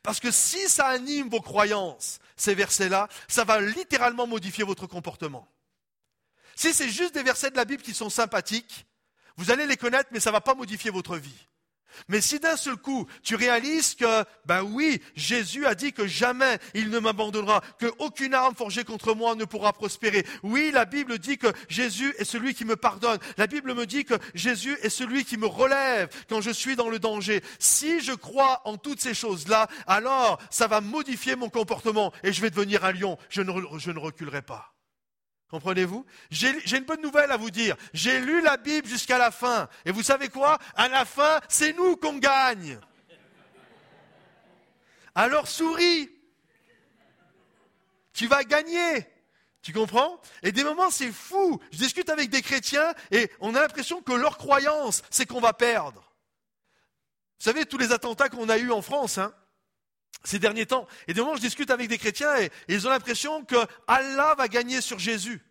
[0.01, 5.47] Parce que si ça anime vos croyances, ces versets-là, ça va littéralement modifier votre comportement.
[6.55, 8.85] Si c'est juste des versets de la Bible qui sont sympathiques,
[9.35, 11.47] vous allez les connaître, mais ça ne va pas modifier votre vie.
[12.07, 16.59] Mais si d'un seul coup, tu réalises que, ben oui, Jésus a dit que jamais
[16.73, 20.25] il ne m'abandonnera, qu'aucune arme forgée contre moi ne pourra prospérer.
[20.43, 23.19] Oui, la Bible dit que Jésus est celui qui me pardonne.
[23.37, 26.89] La Bible me dit que Jésus est celui qui me relève quand je suis dans
[26.89, 27.41] le danger.
[27.59, 32.41] Si je crois en toutes ces choses-là, alors ça va modifier mon comportement et je
[32.41, 33.17] vais devenir un lion.
[33.29, 34.72] Je ne, je ne reculerai pas.
[35.53, 36.03] Comprenez-vous?
[36.31, 37.75] J'ai une bonne nouvelle à vous dire.
[37.93, 39.69] J'ai lu la Bible jusqu'à la fin.
[39.85, 40.57] Et vous savez quoi?
[40.73, 42.79] À la fin, c'est nous qu'on gagne.
[45.13, 46.09] Alors souris.
[48.13, 49.07] Tu vas gagner.
[49.61, 50.19] Tu comprends?
[50.41, 51.61] Et des moments, c'est fou.
[51.71, 55.53] Je discute avec des chrétiens et on a l'impression que leur croyance, c'est qu'on va
[55.53, 56.01] perdre.
[57.37, 59.31] Vous savez, tous les attentats qu'on a eus en France, hein,
[60.23, 60.87] ces derniers temps.
[61.07, 63.57] Et des moments, je discute avec des chrétiens et, ils ont l'impression que
[63.87, 65.41] Allah va gagner sur Jésus.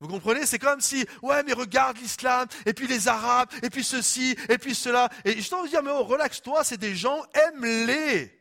[0.00, 0.46] Vous comprenez?
[0.46, 4.58] C'est comme si, ouais, mais regarde l'islam, et puis les Arabes, et puis ceci, et
[4.58, 5.08] puis cela.
[5.24, 8.38] Et je t'en dire, mais oh, relaxe-toi, c'est des gens, aime-les.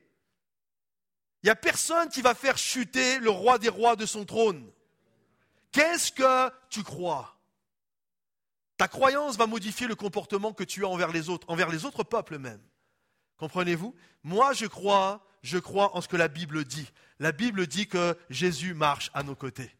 [1.42, 4.70] Il n'y a personne qui va faire chuter le roi des rois de son trône.
[5.72, 7.36] Qu'est-ce que tu crois?
[8.78, 12.04] Ta croyance va modifier le comportement que tu as envers les autres, envers les autres
[12.04, 12.62] peuples même.
[13.38, 13.96] Comprenez-vous?
[14.24, 16.90] Moi, je crois, je crois en ce que la Bible dit.
[17.20, 19.72] La Bible dit que Jésus marche à nos côtés.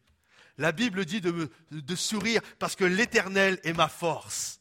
[0.56, 4.60] La Bible dit de, de sourire parce que l'Éternel est ma force.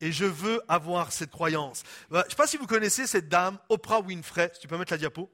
[0.00, 1.82] Et je veux avoir cette croyance.
[2.12, 4.78] Euh, je ne sais pas si vous connaissez cette dame, Oprah Winfrey, si tu peux
[4.78, 5.30] mettre la diapo.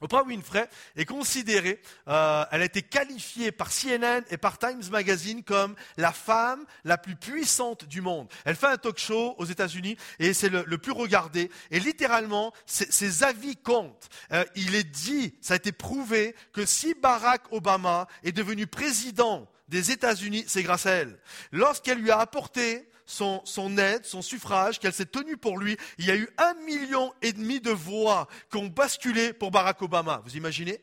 [0.00, 5.42] Oprah Winfrey est considérée, euh, elle a été qualifiée par CNN et par Times Magazine
[5.42, 8.28] comme la femme la plus puissante du monde.
[8.44, 11.50] Elle fait un talk show aux États-Unis et c'est le, plus regardé.
[11.70, 14.08] Et littéralement, ses, avis comptent.
[14.32, 19.48] Euh, il est dit, ça a été prouvé, que si Barack Obama est devenu président
[19.68, 21.18] des États-Unis, c'est grâce à elle.
[21.52, 26.10] Lorsqu'elle lui a apporté son, aide, son suffrage, qu'elle s'est tenue pour lui, il y
[26.10, 30.20] a eu un million et demi de voix qui ont basculé pour Barack Obama.
[30.24, 30.80] Vous imaginez?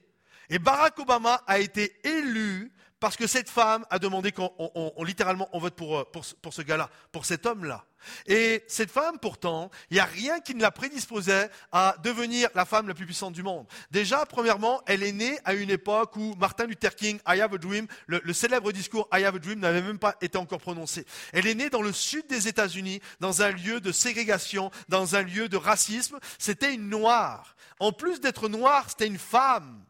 [0.49, 5.75] Et Barack Obama a été élu parce que cette femme a demandé qu'on littéralement vote
[5.75, 6.03] pour, euh,
[6.41, 7.85] pour ce gars-là, pour cet homme-là.
[8.27, 12.65] Et cette femme, pourtant, il n'y a rien qui ne la prédisposait à devenir la
[12.65, 13.65] femme la plus puissante du monde.
[13.91, 17.57] Déjà, premièrement, elle est née à une époque où Martin Luther King, I have a
[17.57, 21.05] dream, le, le célèbre discours I have a dream n'avait même pas été encore prononcé.
[21.31, 25.21] Elle est née dans le sud des États-Unis, dans un lieu de ségrégation, dans un
[25.21, 26.19] lieu de racisme.
[26.37, 27.55] C'était une noire.
[27.79, 29.83] En plus d'être noire, c'était une femme.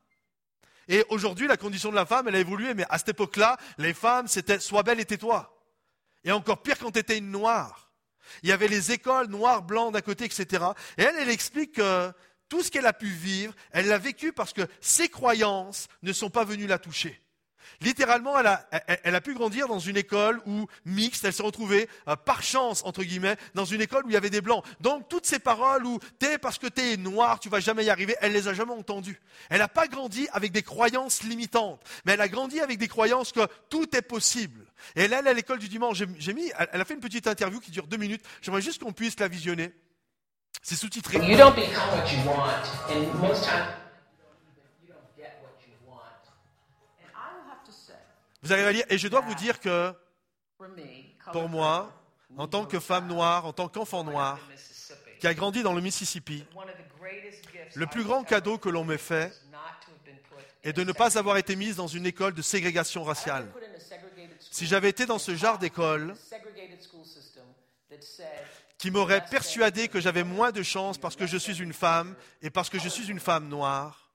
[0.87, 3.93] Et aujourd'hui, la condition de la femme, elle a évolué, mais à cette époque-là, les
[3.93, 5.49] femmes, c'était sois belle et tais-toi.
[6.23, 7.82] Et encore pire quand tu étais une noire.
[8.43, 10.63] Il y avait les écoles noires, blancs d'un côté, etc.
[10.97, 12.11] Et elle, elle explique que
[12.49, 16.29] tout ce qu'elle a pu vivre, elle l'a vécu parce que ses croyances ne sont
[16.29, 17.22] pas venues la toucher.
[17.81, 22.43] Littéralement, elle a, pu grandir dans une école où mixte, elle s'est retrouvée euh, par
[22.43, 24.63] chance, entre guillemets, dans une école où il y avait des blancs.
[24.79, 28.15] Donc toutes ces paroles où t'es parce que t'es noir, tu vas jamais y arriver,
[28.21, 29.21] elle les a jamais entendues.
[29.49, 33.31] Elle n'a pas grandi avec des croyances limitantes, mais elle a grandi avec des croyances
[33.31, 34.65] que tout est possible.
[34.95, 37.59] Et là, elle, à l'école du dimanche, j'ai mis, elle a fait une petite interview
[37.59, 38.23] qui dure deux minutes.
[38.41, 39.71] J'aimerais juste qu'on puisse la visionner.
[40.61, 41.19] C'est sous-titré.
[48.43, 49.93] Vous arrivez à lire Et je dois vous dire que,
[51.31, 51.91] pour moi,
[52.37, 54.39] en tant que femme noire, en tant qu'enfant noir,
[55.19, 56.45] qui a grandi dans le Mississippi,
[57.75, 59.33] le plus grand cadeau que l'on m'ait fait
[60.63, 63.49] est de ne pas avoir été mise dans une école de ségrégation raciale.
[64.51, 66.13] Si j'avais été dans ce genre d'école
[68.77, 72.49] qui m'aurait persuadé que j'avais moins de chance parce que je suis une femme et
[72.49, 74.11] parce que je suis une femme noire,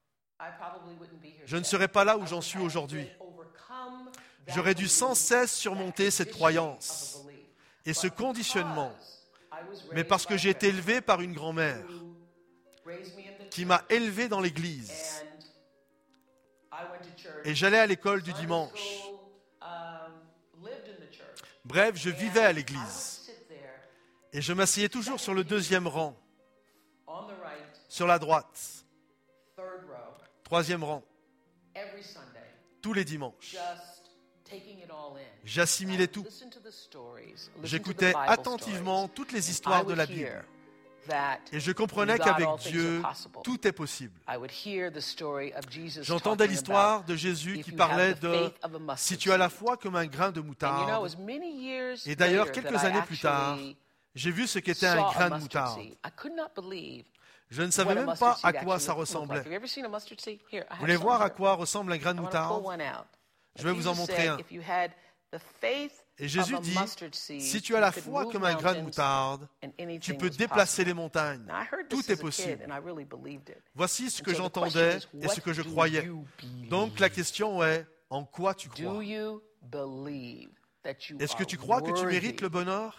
[1.47, 3.09] je ne serais pas là où j'en suis aujourd'hui.
[4.49, 7.19] J'aurais dû sans cesse surmonter cette croyance
[7.85, 8.93] et ce conditionnement,
[9.93, 11.85] mais parce que j'ai été élevé par une grand-mère
[13.51, 15.25] qui m'a élevé dans l'église.
[17.45, 19.09] Et j'allais à l'école du dimanche.
[21.65, 23.31] Bref, je vivais à l'église.
[24.33, 26.17] Et je m'asseyais toujours sur le deuxième rang,
[27.89, 28.85] sur la droite,
[30.45, 31.03] troisième rang,
[32.83, 33.57] tous les dimanches.
[35.45, 36.27] J'assimilais tout.
[37.63, 40.45] J'écoutais attentivement toutes les histoires de la Bible.
[41.53, 43.03] Et je comprenais qu'avec Dieu,
[43.43, 44.21] tout est possible.
[46.03, 48.53] J'entendais l'histoire de Jésus qui parlait de
[48.97, 51.11] si tu as la foi comme un grain de moutarde.
[52.05, 53.59] Et d'ailleurs, quelques années plus tard,
[54.15, 55.81] j'ai vu ce qu'était un grain de moutarde.
[57.51, 59.43] Je ne savais même pas à quoi ça ressemblait.
[59.43, 62.63] Vous voulez voir à quoi ressemble un grain de moutarde?
[63.59, 64.39] Je vais vous en montrer un.
[66.21, 66.77] Et Jésus dit,
[67.41, 69.47] si tu as la foi comme un grain de moutarde,
[70.01, 71.47] tu peux déplacer les montagnes.
[71.89, 72.67] Tout est possible.
[73.75, 76.09] Voici ce que j'entendais et ce que je croyais.
[76.71, 79.03] Donc la question est, en quoi tu crois?
[81.21, 82.99] Est-ce que tu crois que tu mérites le bonheur?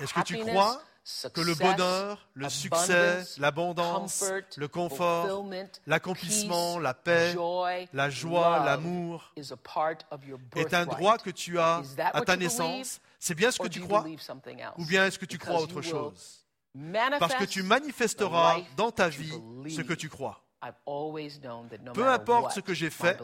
[0.00, 0.82] Est-ce que tu crois
[1.32, 4.24] que le bonheur, le succès, l'abondance,
[4.56, 5.46] le confort,
[5.86, 7.34] l'accomplissement, la paix,
[7.92, 9.32] la joie, l'amour
[10.56, 13.00] est un droit que tu as à ta naissance.
[13.18, 14.04] C'est bien ce que tu crois
[14.76, 16.44] Ou bien est-ce que tu crois autre chose?
[17.18, 19.32] Parce que tu manifesteras dans ta vie
[19.68, 20.44] ce que tu crois.
[21.94, 23.18] Peu importe ce que j'ai fait,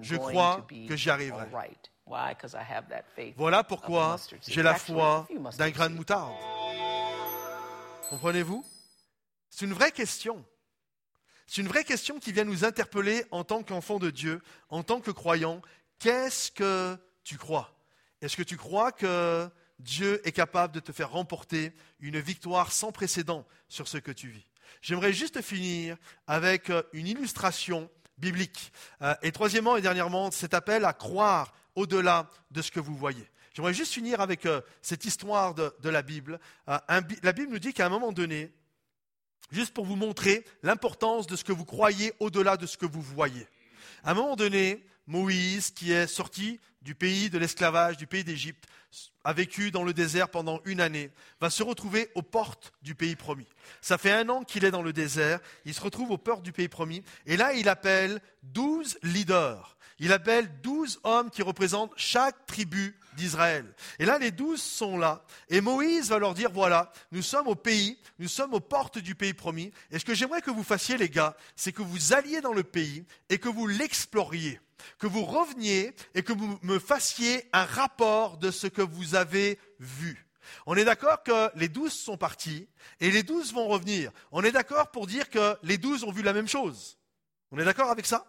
[0.00, 1.48] je crois que j'y arriverai.
[3.36, 5.26] Voilà pourquoi j'ai la foi
[5.58, 6.32] d'un grain de moutarde.
[8.08, 8.64] Comprenez-vous?
[9.50, 10.42] C'est une vraie question.
[11.46, 14.40] C'est une vraie question qui vient nous interpeller en tant qu'enfant de Dieu,
[14.70, 15.60] en tant que croyant.
[15.98, 17.76] Qu'est-ce que tu crois?
[18.22, 22.92] Est-ce que tu crois que Dieu est capable de te faire remporter une victoire sans
[22.92, 24.46] précédent sur ce que tu vis?
[24.80, 28.72] J'aimerais juste finir avec euh, une illustration biblique.
[29.02, 33.28] Euh, et troisièmement et dernièrement, cet appel à croire au-delà de ce que vous voyez.
[33.58, 36.38] J'aimerais juste finir avec euh, cette histoire de, la Bible.
[36.68, 36.78] Euh,
[37.24, 38.52] la Bible nous dit qu'à un moment donné,
[39.50, 43.02] juste pour vous montrer l'importance de ce que vous croyez au-delà de ce que vous
[43.02, 43.48] voyez.
[44.04, 48.64] À un moment donné, Moïse, qui est sorti du pays de l'esclavage, du pays d'Égypte,
[49.24, 53.16] a vécu dans le désert pendant une année, va se retrouver aux portes du pays
[53.16, 53.48] promis.
[53.80, 56.52] Ça fait un an qu'il est dans le désert, il se retrouve aux portes du
[56.52, 59.76] pays promis, et là il appelle douze leaders.
[60.00, 63.74] Il appelle douze hommes qui représentent chaque tribu d'Israël.
[63.98, 65.24] Et là, les douze sont là.
[65.48, 69.14] Et Moïse va leur dire, voilà, nous sommes au pays, nous sommes aux portes du
[69.14, 69.72] pays promis.
[69.90, 72.62] Et ce que j'aimerais que vous fassiez, les gars, c'est que vous alliez dans le
[72.62, 74.60] pays et que vous l'exploriez.
[74.98, 79.58] Que vous reveniez et que vous me fassiez un rapport de ce que vous avez
[79.80, 80.24] vu.
[80.66, 82.68] On est d'accord que les douze sont partis
[83.00, 84.12] et les douze vont revenir.
[84.30, 86.96] On est d'accord pour dire que les douze ont vu la même chose.
[87.50, 88.24] On est d'accord avec ça?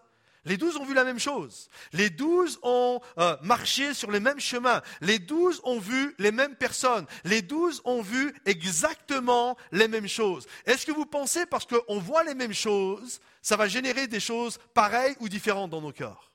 [0.45, 1.69] Les douze ont vu la même chose.
[1.91, 4.82] Les douze ont euh, marché sur les mêmes chemins.
[5.02, 7.06] Les douze ont vu les mêmes personnes.
[7.23, 10.47] Les douze ont vu exactement les mêmes choses.
[10.65, 14.58] Est-ce que vous pensez, parce qu'on voit les mêmes choses, ça va générer des choses
[14.73, 16.32] pareilles ou différentes dans nos cœurs?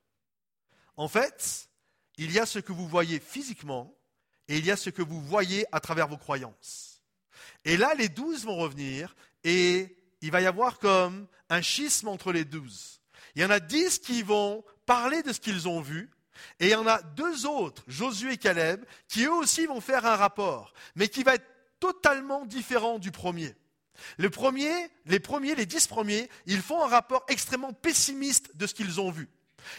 [0.97, 1.69] En fait,
[2.19, 3.95] il y a ce que vous voyez physiquement
[4.49, 7.03] et il y a ce que vous voyez à travers vos croyances.
[7.65, 12.33] Et là, les douze vont revenir et il va y avoir comme un schisme entre
[12.33, 13.01] les douze.
[13.35, 16.11] Il y en a dix qui vont parler de ce qu'ils ont vu,
[16.61, 20.07] et il y en a deux autres, Josué et Caleb, qui eux aussi vont faire
[20.07, 21.47] un rapport, mais qui va être
[21.81, 23.55] totalement différent du premier.
[24.19, 24.73] Le premier,
[25.07, 29.11] les premiers, les dix premiers, ils font un rapport extrêmement pessimiste de ce qu'ils ont
[29.11, 29.29] vu.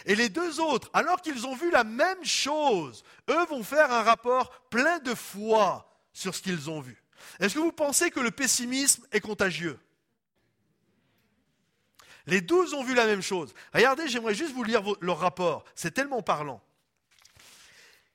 [0.04, 4.02] Et les deux autres, alors qu'ils ont vu la même chose, eux vont faire un
[4.02, 7.02] rapport plein de foi sur ce qu'ils ont vu.
[7.40, 9.78] Est-ce que vous pensez que le pessimisme est contagieux?
[12.26, 13.54] Les douze ont vu la même chose.
[13.72, 15.64] Regardez, j'aimerais juste vous lire leur rapport.
[15.74, 16.60] C'est tellement parlant.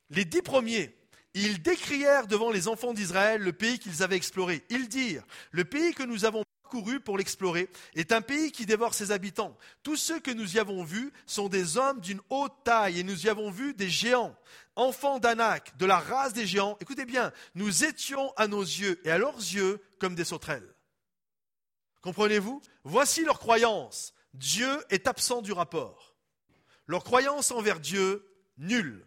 [0.10, 0.96] Les dix premiers,
[1.34, 4.64] ils décrièrent devant les enfants d'Israël le pays qu'ils avaient exploré.
[4.70, 8.94] Ils dirent, le pays que nous avons parcouru pour l'explorer est un pays qui dévore
[8.94, 9.58] ses habitants.
[9.84, 13.26] Tous ceux que nous y avons vus sont des hommes d'une haute taille et nous
[13.26, 14.36] y avons vu des géants,
[14.76, 16.78] enfants d'Anak, de la race des géants.
[16.82, 20.68] Écoutez bien, nous étions à nos yeux et à leurs yeux comme des sauterelles.
[22.02, 22.62] Comprenez-vous?
[22.84, 24.14] Voici leur croyance.
[24.34, 26.16] Dieu est absent du rapport.
[26.88, 28.26] Leur croyance envers Dieu,
[28.58, 29.06] nulle.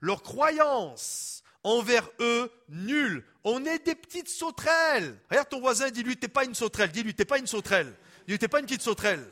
[0.00, 3.24] Leur croyance envers eux, nulle.
[3.42, 5.18] On est des petites sauterelles.
[5.30, 6.92] Regarde ton voisin, dis-lui, t'es pas une sauterelle.
[6.92, 7.94] Dis-lui, t'es pas une sauterelle.
[8.26, 9.26] Dis-lui, t'es pas une petite sauterelle.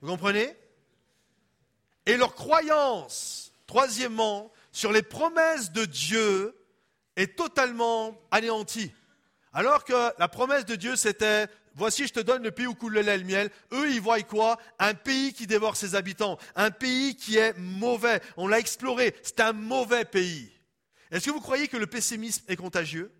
[0.00, 0.56] Vous comprenez?
[2.06, 6.56] Et leur croyance, troisièmement, sur les promesses de Dieu
[7.16, 8.92] est totalement anéantie.
[9.52, 12.94] Alors que la promesse de Dieu, c'était Voici, je te donne le pays où coule
[12.94, 13.50] le lait et le miel.
[13.72, 14.58] Eux, ils voient quoi?
[14.80, 16.36] Un pays qui dévore ses habitants.
[16.56, 18.20] Un pays qui est mauvais.
[18.36, 19.14] On l'a exploré.
[19.22, 20.50] C'est un mauvais pays.
[21.12, 23.12] Est-ce que vous croyez que le pessimisme est contagieux?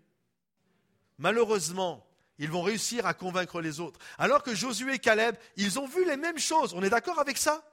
[1.17, 2.05] Malheureusement,
[2.37, 3.97] ils vont réussir à convaincre les autres.
[4.17, 6.73] Alors que Josué et Caleb, ils ont vu les mêmes choses.
[6.73, 7.63] On est d'accord avec ça?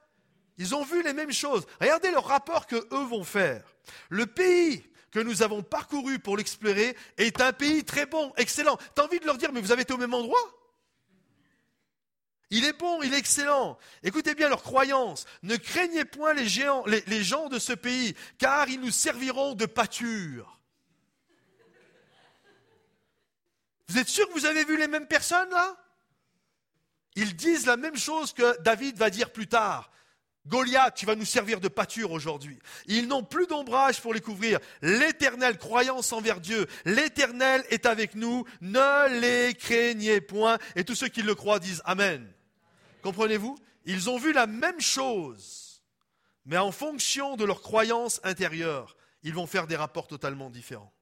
[0.56, 1.66] Ils ont vu les mêmes choses.
[1.80, 3.64] Regardez le rapport que eux vont faire.
[4.08, 8.76] Le pays que nous avons parcouru pour l'explorer est un pays très bon, excellent.
[8.76, 10.38] Tu as envie de leur dire, mais vous avez été au même endroit?
[12.50, 13.78] Il est bon, il est excellent.
[14.02, 15.24] Écoutez bien leur croyance.
[15.42, 19.64] Ne craignez point les, géants, les, gens de ce pays, car ils nous serviront de
[19.64, 20.60] pâture.
[23.88, 25.78] Vous êtes sûr que vous avez vu les mêmes personnes là?
[27.14, 29.90] Ils disent la même chose que David va dire plus tard.
[30.46, 32.58] Goliath, tu vas nous servir de pâture aujourd'hui.
[32.86, 34.58] Ils n'ont plus d'ombrage pour les couvrir.
[34.80, 40.58] L'éternelle croyance envers Dieu, l'éternel est avec nous, ne les craignez point.
[40.76, 42.32] Et tous ceux qui le croient disent Amen.
[43.02, 43.56] Comprenez-vous?
[43.84, 45.82] Ils ont vu la même chose,
[46.44, 50.92] mais en fonction de leur croyance intérieure, ils vont faire des rapports totalement différents.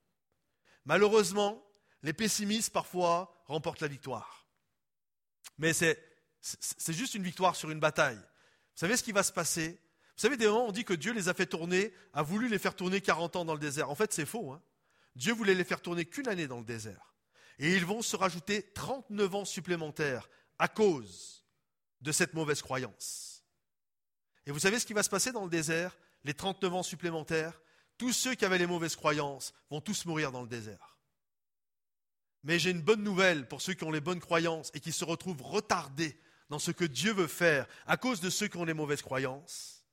[0.85, 1.63] Malheureusement,
[2.03, 4.47] les pessimistes parfois remportent la victoire.
[5.59, 5.99] Mais c'est,
[6.89, 8.21] juste une victoire sur une bataille.
[8.75, 9.81] Vous savez ce qui va se passer?
[10.17, 12.59] Vous savez, des moments, on dit que Dieu les a fait tourner, a voulu les
[12.59, 13.91] faire tourner 40 ans dans le désert.
[13.91, 14.53] En fait, c'est faux.
[14.53, 14.63] Hein.
[15.17, 17.15] Dieu voulait les faire tourner qu'une année dans le désert.
[17.59, 21.45] Et ils vont se rajouter 39 ans supplémentaires à cause
[22.01, 23.45] de cette mauvaise croyance.
[24.47, 25.97] Et vous savez ce qui va se passer dans le désert?
[26.25, 27.61] Les 39 ans supplémentaires,
[27.97, 30.99] tous ceux qui avaient les mauvaises croyances vont tous mourir dans le désert.
[32.43, 35.05] Mais j'ai une bonne nouvelle pour ceux qui ont les bonnes croyances et qui se
[35.05, 36.19] retrouvent retardés
[36.49, 39.85] dans ce que Dieu veut faire à cause de ceux qui ont les mauvaises croyances.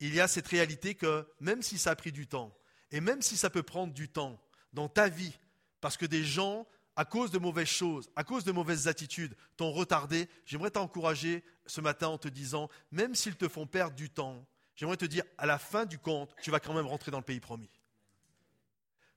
[0.00, 2.56] Il y a cette réalité que même si ça a pris du temps,
[2.90, 4.40] et même si ça peut prendre du temps
[4.72, 5.38] dans ta vie,
[5.80, 6.66] parce que des gens
[6.96, 11.80] à cause de mauvaises choses, à cause de mauvaises attitudes, t'ont retardé, j'aimerais t'encourager ce
[11.80, 15.46] matin en te disant, même s'ils te font perdre du temps, j'aimerais te dire, à
[15.46, 17.70] la fin du compte, tu vas quand même rentrer dans le pays promis.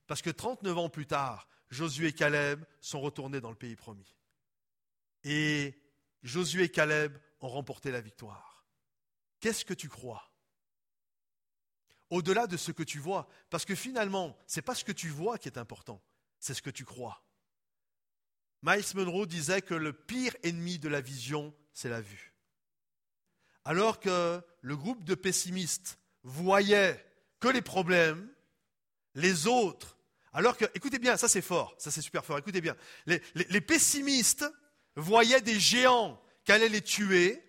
[0.08, 4.15] Parce que 39 ans plus tard, Josué et Caleb sont retournés dans le pays promis.
[5.26, 5.76] Et
[6.24, 8.66] Josué et Caleb ont remporté la victoire.
[9.40, 10.32] Qu'est-ce que tu crois?
[12.12, 15.10] Au-delà de ce que tu vois, parce que finalement, ce n'est pas ce que tu
[15.10, 16.02] vois qui est important,
[16.40, 17.24] c'est ce que tu crois.
[18.62, 22.34] Miles Monroe disait que le pire ennemi de la vision, c'est la vue.
[23.64, 27.04] Alors que le groupe de pessimistes voyait
[27.40, 28.32] que les problèmes,
[29.16, 29.98] les autres,
[30.34, 32.76] alors que, écoutez bien, ça c'est fort, ça c'est super fort, écoutez bien,
[33.08, 34.46] les, les pessimistes
[34.96, 37.46] voyaient des géants qui allaient les tuer,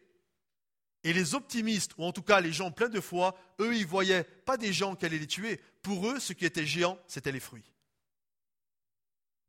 [1.06, 4.24] et les optimistes, ou en tout cas les gens pleins de foi, eux, ils voyaient
[4.24, 5.60] pas des gens qui allaient les tuer.
[5.80, 7.70] Pour eux, ce qui était géant, c'était les fruits.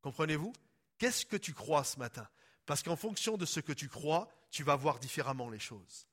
[0.03, 0.53] Comprenez-vous?
[0.99, 2.27] Qu'est-ce que tu crois ce matin?
[2.67, 6.07] Parce qu'en fonction de ce que tu crois, tu vas voir différemment les choses.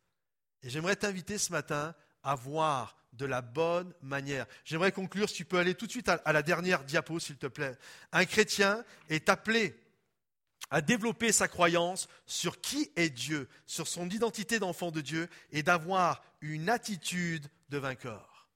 [0.62, 4.46] Et j'aimerais t'inviter ce matin à voir de la bonne manière.
[4.64, 7.48] J'aimerais conclure, si tu peux aller tout de suite à, la dernière diapo, s'il te
[7.48, 7.76] plaît.
[8.12, 9.78] Un chrétien est appelé
[10.70, 15.62] à développer sa croyance sur qui est Dieu, sur son identité d'enfant de Dieu, et
[15.62, 18.48] d'avoir une attitude de vainqueur.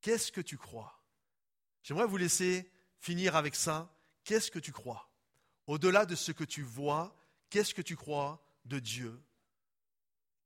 [0.00, 1.00] Qu'est-ce que tu crois?
[1.82, 3.92] J'aimerais vous laisser finir avec ça.
[4.24, 5.10] Qu'est-ce que tu crois?
[5.66, 7.16] Au-delà de ce que tu vois,
[7.50, 9.20] qu'est-ce que tu crois de Dieu?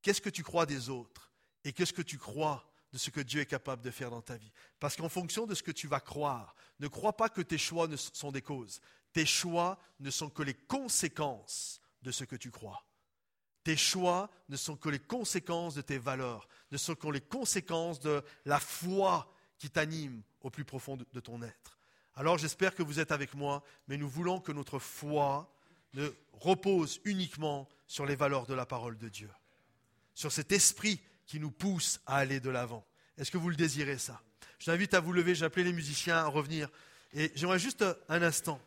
[0.02, 1.32] Qu'est-ce que tu crois des autres?
[1.64, 4.36] Et qu'est-ce que tu crois de ce que Dieu est capable de faire dans ta
[4.36, 4.52] vie?
[4.78, 7.88] Parce qu'en fonction de ce que tu vas croire, ne crois pas que tes choix
[7.88, 8.80] ne sont des causes.
[9.16, 12.84] Tes choix ne sont que les conséquences de ce que tu crois.
[13.64, 17.98] Tes choix ne sont que les conséquences de tes valeurs, ne sont que les conséquences
[17.98, 21.78] de la foi qui t'anime au plus profond de ton être.
[22.14, 25.50] Alors j'espère que vous êtes avec moi, mais nous voulons que notre foi
[25.94, 29.30] ne repose uniquement sur les valeurs de la parole de Dieu,
[30.12, 32.84] sur cet esprit qui nous pousse à aller de l'avant.
[33.16, 34.20] Est-ce que vous le désirez ça?
[34.58, 36.68] Je t'invite à vous lever, j'ai appelé les musiciens à revenir.
[37.14, 38.60] Et j'aimerais juste un instant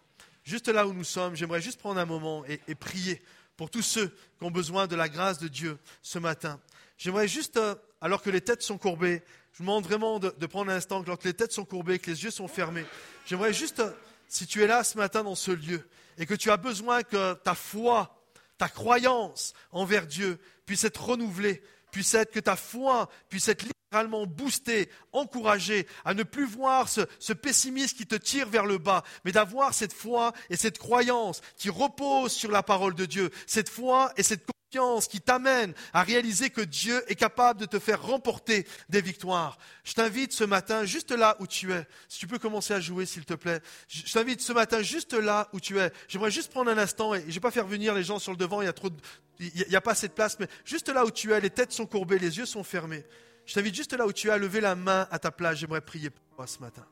[0.44, 3.22] juste là où nous sommes, j'aimerais juste prendre un moment et, prier
[3.58, 6.60] pour tous ceux qui ont besoin de la grâce de Dieu ce matin.
[6.98, 9.22] J'aimerais juste, euh, alors que les têtes sont courbées,
[9.54, 12.00] je vous demande vraiment de, de prendre un instant, alors que les têtes sont courbées,
[12.00, 12.86] que les yeux sont fermés.
[13.26, 13.92] J'aimerais juste, euh,
[14.28, 15.88] si tu es là ce matin dans ce lieu
[16.18, 18.24] et que tu as besoin que ta foi,
[18.58, 24.28] ta croyance envers Dieu puisse être renouvelée, puisse être que ta foi puisse être littéralement
[24.28, 29.04] boostée, encouragée à ne plus voir ce, ce pessimisme qui te tire vers le bas,
[29.26, 33.68] mais d'avoir cette foi et cette croyance qui repose sur la parole de Dieu, cette
[33.68, 38.04] foi et cette confiance qui t'amène à réaliser que Dieu est capable de te faire
[38.04, 39.58] remporter des victoires.
[39.84, 43.08] Je t'invite ce matin, juste là où tu es, si tu peux commencer à jouer
[43.08, 45.92] s'il te plaît, je t'invite ce matin juste là où tu es.
[46.08, 48.34] J'aimerais juste prendre un instant et je ne vais pas faire venir les gens sur
[48.34, 48.98] le devant, il y a trop de,
[49.40, 51.72] il n'y a pas assez de place, mais juste là où tu es, les têtes
[51.72, 53.04] sont courbées, les yeux sont fermés.
[53.50, 55.58] Je t'invite juste là où tu es à lever la main à ta place.
[55.58, 56.86] J'aimerais prier pour toi ce matin.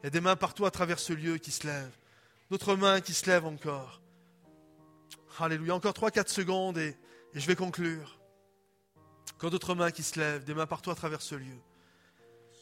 [0.00, 1.98] Il y a des mains partout à travers ce lieu qui se lèvent.
[2.50, 4.00] D'autres mains qui se lèvent encore.
[5.38, 5.74] Alléluia.
[5.74, 6.96] Encore 3-4 secondes et,
[7.34, 8.18] et, je vais conclure.
[9.34, 11.58] Encore d'autres mains qui se lèvent, des mains partout à travers ce lieu.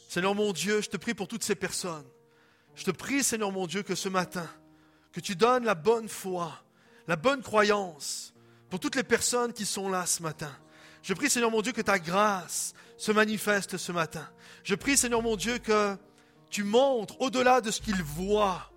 [0.09, 2.09] Seigneur mon Dieu, je te prie pour toutes ces personnes.
[2.75, 4.51] Je te prie, Seigneur mon Dieu, que ce matin,
[5.12, 6.64] que tu donnes la bonne foi,
[7.07, 8.35] la bonne croyance
[8.68, 10.53] pour toutes les personnes qui sont là ce matin.
[11.03, 14.28] Je prie, Seigneur mon Dieu, que ta grâce se manifeste ce matin.
[14.62, 15.96] Je prie, Seigneur mon Dieu, que
[16.48, 18.70] tu montres au-delà de ce qu'ils voient.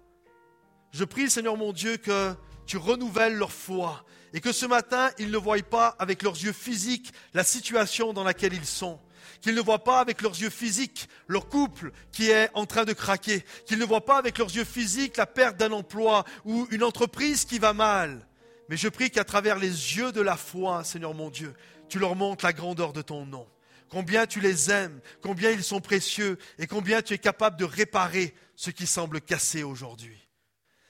[0.92, 2.34] Je prie, Seigneur mon Dieu, que
[2.66, 4.04] tu renouvelles leur foi
[4.34, 8.24] et que ce matin, ils ne voient pas avec leurs yeux physiques la situation dans
[8.24, 9.00] laquelle ils sont.
[9.40, 12.94] Qu'ils ne voient pas avec leurs yeux physiques leur couple qui est en train de
[12.94, 13.46] craquer.
[13.66, 17.46] Qu'ils ne voient pas avec leurs yeux physiques la perte d'un emploi ou une entreprise
[17.46, 18.28] qui va mal.
[18.68, 21.54] Mais je prie qu'à travers les yeux de la foi, Seigneur mon Dieu,
[21.90, 23.48] tu leur montres la grandeur de ton nom.
[23.90, 28.34] Combien tu les aimes, combien ils sont précieux et combien tu es capable de réparer
[28.56, 30.28] ce qui semble cassé aujourd'hui.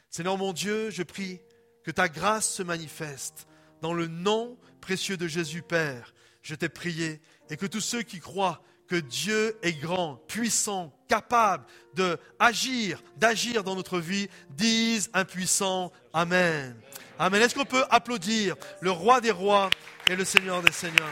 [0.10, 1.42] Seigneur mon Dieu, je prie
[1.84, 3.48] que ta grâce se manifeste.
[3.82, 8.20] Dans le nom précieux de Jésus Père, je t'ai prié et que tous ceux qui
[8.20, 11.66] croient que Dieu est grand, puissant, capable
[11.96, 16.76] de agir, d'agir dans notre vie, disent un puissant Amen.
[17.18, 17.42] Amen.
[17.42, 19.70] Est-ce qu'on peut applaudir le roi des rois
[20.10, 21.08] et le Seigneur des seigneurs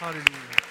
[0.00, 0.65] Alléluia.